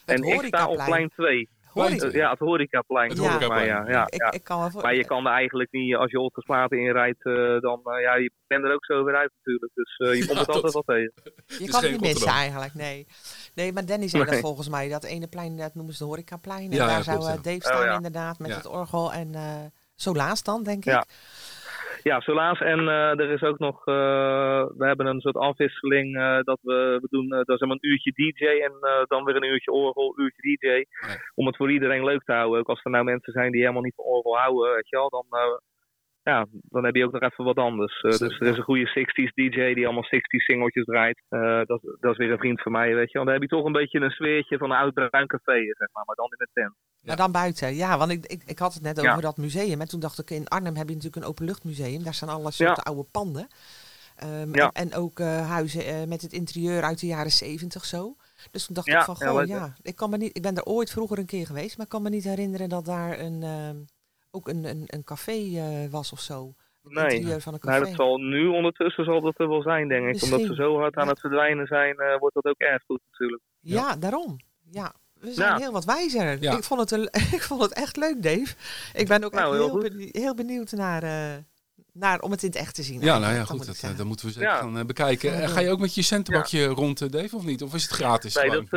en 0.06 0.24
ik 0.24 0.46
sta 0.46 0.68
op 0.68 0.84
plein 0.86 1.10
2. 1.10 1.50
Horeca. 1.74 2.10
ja, 2.12 2.30
het 2.30 2.40
horecaplein. 2.40 3.10
Het 3.10 3.18
horecaplein. 3.18 3.66
Ja, 3.66 3.84
ja, 3.88 3.90
ja, 3.90 4.06
ik, 4.10 4.34
ik 4.34 4.44
kan 4.44 4.72
maar 4.82 4.96
je 4.96 5.06
kan 5.06 5.26
er 5.26 5.32
eigenlijk 5.32 5.72
niet, 5.72 5.96
als 5.96 6.12
je 6.12 6.20
Ottersplaten 6.20 6.80
inrijdt, 6.80 7.24
dan, 7.62 7.82
ja, 8.02 8.16
je 8.16 8.32
bent 8.48 8.64
er 8.64 8.74
ook 8.74 8.86
zo 8.86 9.04
weer 9.04 9.16
uit 9.16 9.32
natuurlijk. 9.38 9.72
Dus 9.74 9.96
je 10.20 10.26
komt 10.28 10.40
het 10.40 10.50
altijd 10.50 10.74
wel 10.74 10.84
tegen. 10.84 11.14
Je 11.46 11.70
kan 11.70 11.82
het 11.82 11.92
niet 11.92 12.02
missen 12.02 12.32
eigenlijk, 12.32 12.74
nee. 12.74 13.08
Nee, 13.56 13.74
maar 13.74 13.86
Danny 13.86 14.08
zei 14.08 14.24
nee. 14.24 14.32
dat 14.32 14.42
volgens 14.42 14.70
mij, 14.70 14.90
dat 14.90 15.04
ene 15.04 15.28
plein, 15.28 15.58
dat 15.58 15.76
noemen 15.76 15.94
ze 15.94 16.00
de 16.00 16.10
horecaplein. 16.10 16.72
En 16.72 16.78
daar 16.78 17.04
zou 17.04 17.20
Dave 17.42 17.60
staan 17.60 17.90
oh, 17.90 17.96
inderdaad, 17.96 18.40
met 18.40 18.56
het 18.56 18.68
orgel 18.68 19.14
en 19.14 19.36
Solaas 19.96 20.44
dan, 20.44 20.64
denk 20.64 20.86
ik. 20.86 20.92
Ja, 20.92 21.06
Solaas. 22.04 22.60
En 22.60 22.88
er 22.88 23.32
is 23.32 23.42
ook 23.42 23.60
nog, 23.60 23.86
we 23.86 24.86
hebben 24.86 25.06
een 25.06 25.22
soort 25.22 25.36
afwisseling 25.36 26.18
dat 26.44 26.60
we, 26.62 26.98
we 27.02 27.08
doen, 27.10 27.28
dat 27.30 27.48
is 27.48 27.60
een 27.60 27.78
uurtje 27.82 28.12
DJ 28.12 28.46
en 28.46 28.74
dan 29.08 29.24
weer 29.24 29.36
een 29.36 29.52
uurtje 29.52 29.72
orgel, 29.72 30.20
uurtje 30.20 30.42
DJ. 30.42 30.86
Om 31.36 31.46
het 31.46 31.56
voor 31.56 31.72
iedereen 31.72 32.04
leuk 32.04 32.24
te 32.24 32.34
houden. 32.34 32.60
Ook 32.60 32.70
als 32.70 32.84
er 32.84 32.92
nou 32.92 33.04
mensen 33.04 33.34
zijn 33.34 33.52
die 33.52 33.62
helemaal 33.62 33.82
niet 33.82 33.96
van 33.96 34.06
orgel 34.06 34.38
houden, 34.38 34.74
weet 34.74 34.90
je 34.90 34.96
wel, 34.96 35.10
dan 35.10 35.26
ja, 36.24 36.46
dan 36.52 36.86
heb 36.86 36.96
je 36.96 37.06
ook 37.06 37.12
nog 37.12 37.22
even 37.22 37.44
wat 37.44 37.58
anders. 37.58 38.04
Uh, 38.04 38.12
dus 38.12 38.40
er 38.40 38.48
is 38.48 38.58
een 38.58 38.64
goede 38.64 38.90
60s 38.90 39.34
DJ 39.34 39.74
die 39.74 39.86
allemaal 39.86 40.06
60s 40.06 40.44
singeltjes 40.46 40.86
draait. 40.86 41.22
Uh, 41.30 41.62
dat, 41.66 41.82
dat 42.00 42.12
is 42.12 42.18
weer 42.18 42.32
een 42.32 42.38
vriend 42.38 42.62
van 42.62 42.72
mij, 42.72 42.96
weet 42.96 43.12
je. 43.12 43.18
Want 43.18 43.26
dan 43.30 43.40
heb 43.40 43.50
je 43.50 43.56
toch 43.56 43.66
een 43.66 43.72
beetje 43.72 44.00
een 44.00 44.12
sfeertje 44.12 44.58
van 44.58 44.72
een 44.72 44.78
oud 44.78 44.94
bruin 44.94 45.28
café, 45.28 45.64
zeg 45.64 45.88
maar. 45.92 46.04
Maar 46.06 46.16
dan 46.16 46.26
in 46.26 46.36
een 46.38 46.50
tent. 46.54 46.74
Ja, 47.02 47.16
dan 47.16 47.32
buiten. 47.32 47.76
Ja, 47.76 47.98
want 47.98 48.12
ik, 48.12 48.26
ik, 48.26 48.44
ik 48.46 48.60
had 48.60 48.74
het 48.74 48.84
net 48.84 49.00
over 49.00 49.22
dat 49.22 49.38
museum. 49.38 49.82
En 49.82 49.88
toen 49.88 50.00
dacht 50.00 50.20
ik, 50.20 50.30
in 50.30 50.48
Arnhem 50.48 50.76
heb 50.76 50.88
je 50.88 50.96
natuurlijk 50.96 51.24
een 51.24 51.30
openluchtmuseum. 51.30 52.04
Daar 52.04 52.14
staan 52.14 52.30
alle 52.30 52.52
soorten 52.52 52.84
oude 52.84 53.06
panden. 53.12 53.48
Um, 54.24 54.54
en, 54.54 54.72
en, 54.72 54.94
ook 54.94 55.20
uh, 55.20 55.50
huizen 55.50 56.10
met 56.10 56.22
het 56.22 56.34
interieur 56.34 56.84
uit 56.84 57.00
de 57.00 57.08
jaren 57.08 57.32
70 57.32 57.86
zo. 57.86 58.16
Dus 58.52 58.66
toen 58.66 58.76
dacht 58.76 58.88
ik 58.88 59.02
van, 59.02 59.16
goh, 59.16 59.46
ja, 59.46 59.74
ik, 59.82 59.96
kan 59.96 60.10
me 60.10 60.18
niet, 60.18 60.38
ik 60.38 60.42
ben 60.42 60.56
er 60.56 60.64
ooit 60.64 60.92
vroeger 60.92 61.18
een 61.18 61.26
keer 61.26 61.46
geweest, 61.46 61.78
maar 61.78 61.86
ik 61.86 61.92
kan 61.92 62.02
me 62.02 62.10
niet 62.10 62.24
herinneren 62.24 62.70
dat 62.70 62.86
daar 62.86 63.20
een, 63.20 63.44
ehm, 63.44 63.78
ook 64.32 64.48
een, 64.48 64.64
een, 64.64 64.84
een 64.86 65.04
café 65.04 65.38
uh, 65.38 65.92
was 65.92 66.12
of 66.12 66.20
zo. 66.20 66.54
Nee, 66.84 67.40
van 67.40 67.54
een 67.54 67.60
café. 67.60 67.80
Nou, 67.80 67.86
dat 67.86 67.96
zal 67.96 68.18
nu 68.18 68.48
ondertussen 68.48 69.06
zal 69.06 69.22
dat 69.22 69.40
er 69.40 69.50
wel 69.50 69.62
zijn, 69.62 69.88
denk 69.88 70.16
ik. 70.16 70.24
Omdat 70.24 70.42
ze 70.42 70.56
zo 70.56 70.80
hard 70.80 70.96
aan 70.96 71.08
het 71.08 71.20
verdwijnen 71.20 71.68
zijn, 71.68 71.96
uh, 71.98 72.18
wordt 72.18 72.36
dat 72.36 72.46
ook 72.46 72.60
erg 72.60 72.84
goed 72.86 73.02
natuurlijk. 73.12 73.42
Ja, 73.60 73.76
ja 73.76 73.96
daarom. 73.96 74.40
Ja, 74.70 74.94
we 75.14 75.32
zijn 75.32 75.58
heel 75.58 75.72
wat 75.72 75.86
wijzer. 75.86 76.44
Ik, 76.44 76.64
vond 76.64 76.80
het 76.80 76.92
een, 76.92 77.04
ik 77.38 77.42
vond 77.42 77.62
het 77.62 77.74
echt 77.74 77.98
leuk, 77.98 78.24
Dave. 78.24 78.56
Ik 78.94 79.08
ben 79.08 79.24
ook 79.24 79.34
nou, 79.34 79.56
heel, 79.56 79.82
heel, 79.82 80.10
heel, 80.12 80.36
benieuwd 80.36 80.72
naar, 80.72 81.04
uh, 81.04 81.38
naar, 81.94 82.20
om 82.20 82.32
het 82.32 82.44
in 82.44 82.50
het 82.50 82.58
echt 82.58 82.76
te 82.76 82.84
zien. 82.84 83.02
Ja, 83.02 83.20
nou 83.20 83.34
ja, 83.34 83.44
goed. 83.44 83.66
Dat, 83.66 83.98
dat, 83.98 84.06
moeten 84.06 84.26
we 84.26 84.32
zeker 84.32 84.52
gaan 84.52 84.78
uh, 84.78 84.84
bekijken. 84.84 85.50
ga 85.50 85.60
je 85.60 85.70
ook 85.70 85.80
met 85.80 85.96
je 85.96 86.02
centenbakje 86.02 86.66
rond, 86.66 87.12
Dave, 87.12 87.36
of 87.36 87.46
niet? 87.46 87.64
Of 87.64 87.74
is 87.74 87.84
het 87.84 87.92
gratis? 87.92 88.36
Nee, 88.36 88.50
dat, 88.50 88.72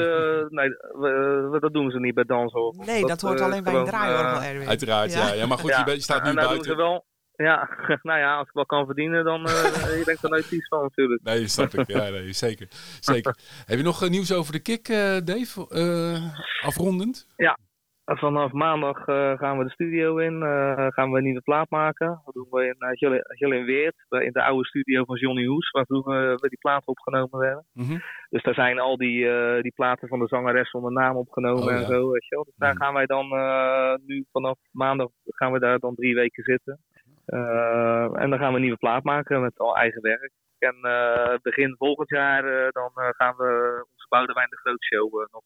nee 0.50 0.68
we, 0.68 1.56
dat 1.61 1.73
doen 1.73 1.90
ze 1.90 1.99
niet 1.99 2.14
bij 2.14 2.25
dansen. 2.25 2.75
Nee, 2.87 3.00
dat, 3.00 3.09
dat 3.09 3.21
hoort 3.21 3.40
alleen 3.40 3.64
bij 3.64 3.75
een 3.75 3.85
draaiorgel, 3.85 4.42
Erwin. 4.42 4.68
Uiteraard, 4.68 5.12
ja. 5.12 5.33
ja. 5.33 5.47
Maar 5.47 5.59
goed, 5.59 5.83
je, 5.87 6.00
staat 6.00 6.25
nu 6.25 6.35
buiten. 6.35 6.76
wel 6.76 7.04
ja, 7.37 7.68
nou 8.02 8.18
ja, 8.18 8.37
als 8.37 8.49
ik 8.49 8.54
wel 8.54 8.66
kan 8.66 8.87
verdienen, 8.87 9.25
dan 9.25 9.40
uh, 9.49 9.97
je 9.99 10.02
denkt 10.04 10.23
er 10.23 10.30
nooit 10.30 10.50
iets 10.50 10.68
van 10.68 10.83
natuurlijk. 10.83 11.23
Nee, 11.23 11.49
snap 11.49 11.75
ik. 11.75 11.87
Ja, 11.87 12.09
nee, 12.09 12.33
zeker. 12.33 12.68
zeker. 13.00 13.37
Heb 13.66 13.78
je 13.78 13.85
nog 13.85 14.09
nieuws 14.09 14.33
over 14.33 14.52
de 14.52 14.59
kick, 14.59 14.88
uh, 14.88 15.16
Dave? 15.25 15.66
afrondend? 16.62 17.26
Ja, 17.37 17.59
vanaf 18.04 18.52
maandag 18.52 19.04
gaan 19.38 19.58
we 19.58 19.64
de 19.64 19.70
studio 19.70 20.16
in. 20.16 20.40
gaan 20.92 21.11
we 21.11 21.16
een 21.16 21.25
nieuwe 21.25 21.40
plaat 21.40 21.70
maken. 21.70 22.20
Dat 22.25 22.34
doen 22.34 22.46
we 22.50 22.66
in 22.66 22.76
uh, 23.49 23.58
in 23.58 23.64
Weert, 23.64 23.94
in 24.08 24.32
de 24.32 24.42
oude 24.42 24.66
studio 24.66 25.04
van 25.04 25.16
Johnny 25.16 25.46
Hoes, 25.46 25.70
waar 25.70 25.87
vroeger 25.87 26.34
we 26.34 26.49
die 26.49 26.58
platen 26.58 26.88
opgenomen 26.88 27.38
werden. 27.38 27.66
Mm 27.73 28.02
Dus 28.30 28.42
daar 28.42 28.54
zijn 28.54 28.78
al 28.78 28.96
die, 28.96 29.26
die 29.62 29.73
platen 29.75 30.08
van 30.08 30.18
de 30.18 30.26
zangeres 30.26 30.70
zonder 30.70 30.92
naam 30.92 31.16
opgenomen 31.16 31.62
oh, 31.62 31.73
en 31.73 31.84
zo. 31.84 32.11
Weet 32.11 32.26
je 32.26 32.34
wel. 32.34 32.44
Dus 32.44 32.56
daar 32.56 32.75
mhm. 32.75 32.82
gaan 32.82 32.94
wij 32.94 33.06
dan 33.06 33.28
nu 34.06 34.25
vanaf 34.32 34.58
maandag 34.70 35.08
gaan 35.25 35.52
we 35.52 35.58
daar 35.58 35.78
dan 35.78 35.94
drie 35.94 36.14
weken 36.14 36.42
zitten. 36.42 36.80
Eh, 37.25 38.20
en 38.20 38.30
dan 38.30 38.38
gaan 38.38 38.49
we 38.49 38.54
een 38.54 38.61
nieuwe 38.61 38.76
plaat 38.76 39.04
maken 39.04 39.40
met 39.40 39.58
al 39.58 39.76
eigen 39.76 40.02
werk. 40.02 40.32
En 40.58 40.76
uh, 40.82 41.34
begin 41.42 41.75
volgend 41.78 42.08
jaar 42.08 42.44
uh, 42.44 42.68
dan 42.70 42.90
gaan 42.94 43.37
we 43.37 43.80
onze 43.92 44.06
Boudewijn 44.08 44.50
de 44.50 44.56
Groot 44.56 44.84
Show 44.84 45.26
nog 45.30 45.42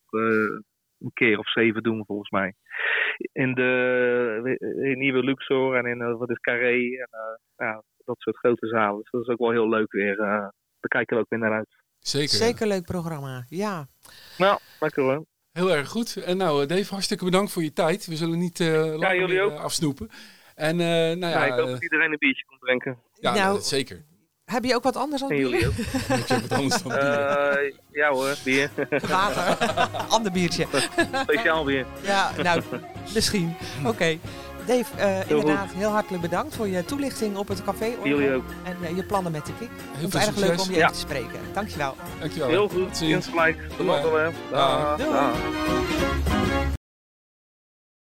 een 1.01 1.13
keer 1.15 1.39
of 1.39 1.51
zeven 1.51 1.83
doen 1.83 2.05
volgens 2.07 2.31
mij. 2.31 2.55
In 3.33 3.55
de 3.55 4.59
in 4.83 4.99
nieuwe 4.99 5.25
Luxor 5.25 5.77
en 5.77 5.87
in 5.87 6.17
wat 6.17 6.31
is 6.31 6.39
Carré 6.39 6.77
en 6.77 7.09
ja, 7.57 7.83
dat 8.05 8.17
soort 8.19 8.37
grote 8.37 8.67
zalen. 8.67 9.01
Dus 9.01 9.11
dat 9.11 9.21
is 9.21 9.29
ook 9.29 9.39
wel 9.39 9.51
heel 9.51 9.69
leuk 9.69 9.93
weer. 9.93 10.17
daar 10.17 10.53
kijken 10.81 11.17
we 11.17 11.23
ook 11.23 11.29
weer 11.29 11.39
naar 11.39 11.53
uit. 11.53 11.77
Zeker. 11.99 12.29
Zeker 12.29 12.67
leuk 12.67 12.85
programma, 12.85 13.45
ja. 13.49 13.87
Nou, 14.39 14.59
lekker 14.81 15.03
hoor. 15.03 15.25
Heel 15.53 15.73
erg 15.73 15.89
goed. 15.89 16.17
En 16.17 16.37
nou, 16.37 16.67
Dave, 16.67 16.93
hartstikke 16.93 17.25
bedankt 17.25 17.53
voor 17.53 17.63
je 17.63 17.73
tijd. 17.73 18.07
We 18.07 18.17
zullen 18.17 18.39
niet 18.39 18.61
uh, 18.61 18.99
ja, 18.99 19.15
jullie 19.15 19.41
ook. 19.41 19.59
afsnoepen. 19.59 20.09
En, 20.55 20.75
uh, 20.75 20.87
nou 20.89 21.19
ja, 21.19 21.45
ik 21.45 21.53
hoop 21.53 21.69
dat 21.69 21.83
iedereen 21.83 22.13
een 22.13 22.19
biertje 22.19 22.45
komt 22.45 22.61
drinken. 22.61 22.99
Ja, 23.13 23.35
nou, 23.35 23.61
zeker. 23.61 24.05
Heb 24.49 24.65
je 24.65 24.75
ook 24.75 24.83
wat 24.83 24.97
anders 24.97 25.21
dan 25.21 25.31
bier? 25.31 25.39
Jullie 25.39 25.67
ook. 25.67 25.73
heb 25.77 26.41
wat 26.41 26.59
anders 26.59 26.83
dan 26.83 26.93
bier? 26.93 27.65
Uh, 27.67 27.73
ja 27.93 28.11
hoor, 28.11 28.37
bier. 28.45 28.71
Water. 29.09 29.69
Ander 30.09 30.33
biertje. 30.33 30.67
Speciaal 31.23 31.65
bier. 31.65 31.87
Ja, 32.01 32.31
nou, 32.43 32.63
misschien. 33.15 33.57
Oké. 33.81 33.89
Okay. 33.89 34.21
Dave, 34.67 34.85
uh, 34.99 35.31
inderdaad, 35.31 35.73
heel 35.73 35.91
hartelijk 35.91 36.23
bedankt 36.23 36.55
voor 36.55 36.69
je 36.69 36.85
toelichting 36.85 37.37
op 37.37 37.49
het 37.49 37.65
café. 37.65 37.95
Jullie 38.05 38.33
ook. 38.35 38.45
En 38.65 38.77
uh, 38.83 38.97
je 38.97 39.03
plannen 39.03 39.33
met 39.33 39.47
de 39.47 39.53
KIK. 39.59 39.69
Het 39.93 40.15
is 40.15 40.27
erg 40.27 40.37
leuk 40.37 40.61
om 40.61 40.71
je 40.71 40.77
ja. 40.77 40.79
even 40.79 40.93
te 40.93 40.99
spreken. 40.99 41.41
Dankjewel. 41.53 41.97
Dankjewel. 42.21 42.49
Heel 42.49 42.69
goed. 42.69 42.99
Tot 42.99 43.25
gelijk. 43.25 43.59
Tot 43.77 43.87
Doei. 44.97 46.78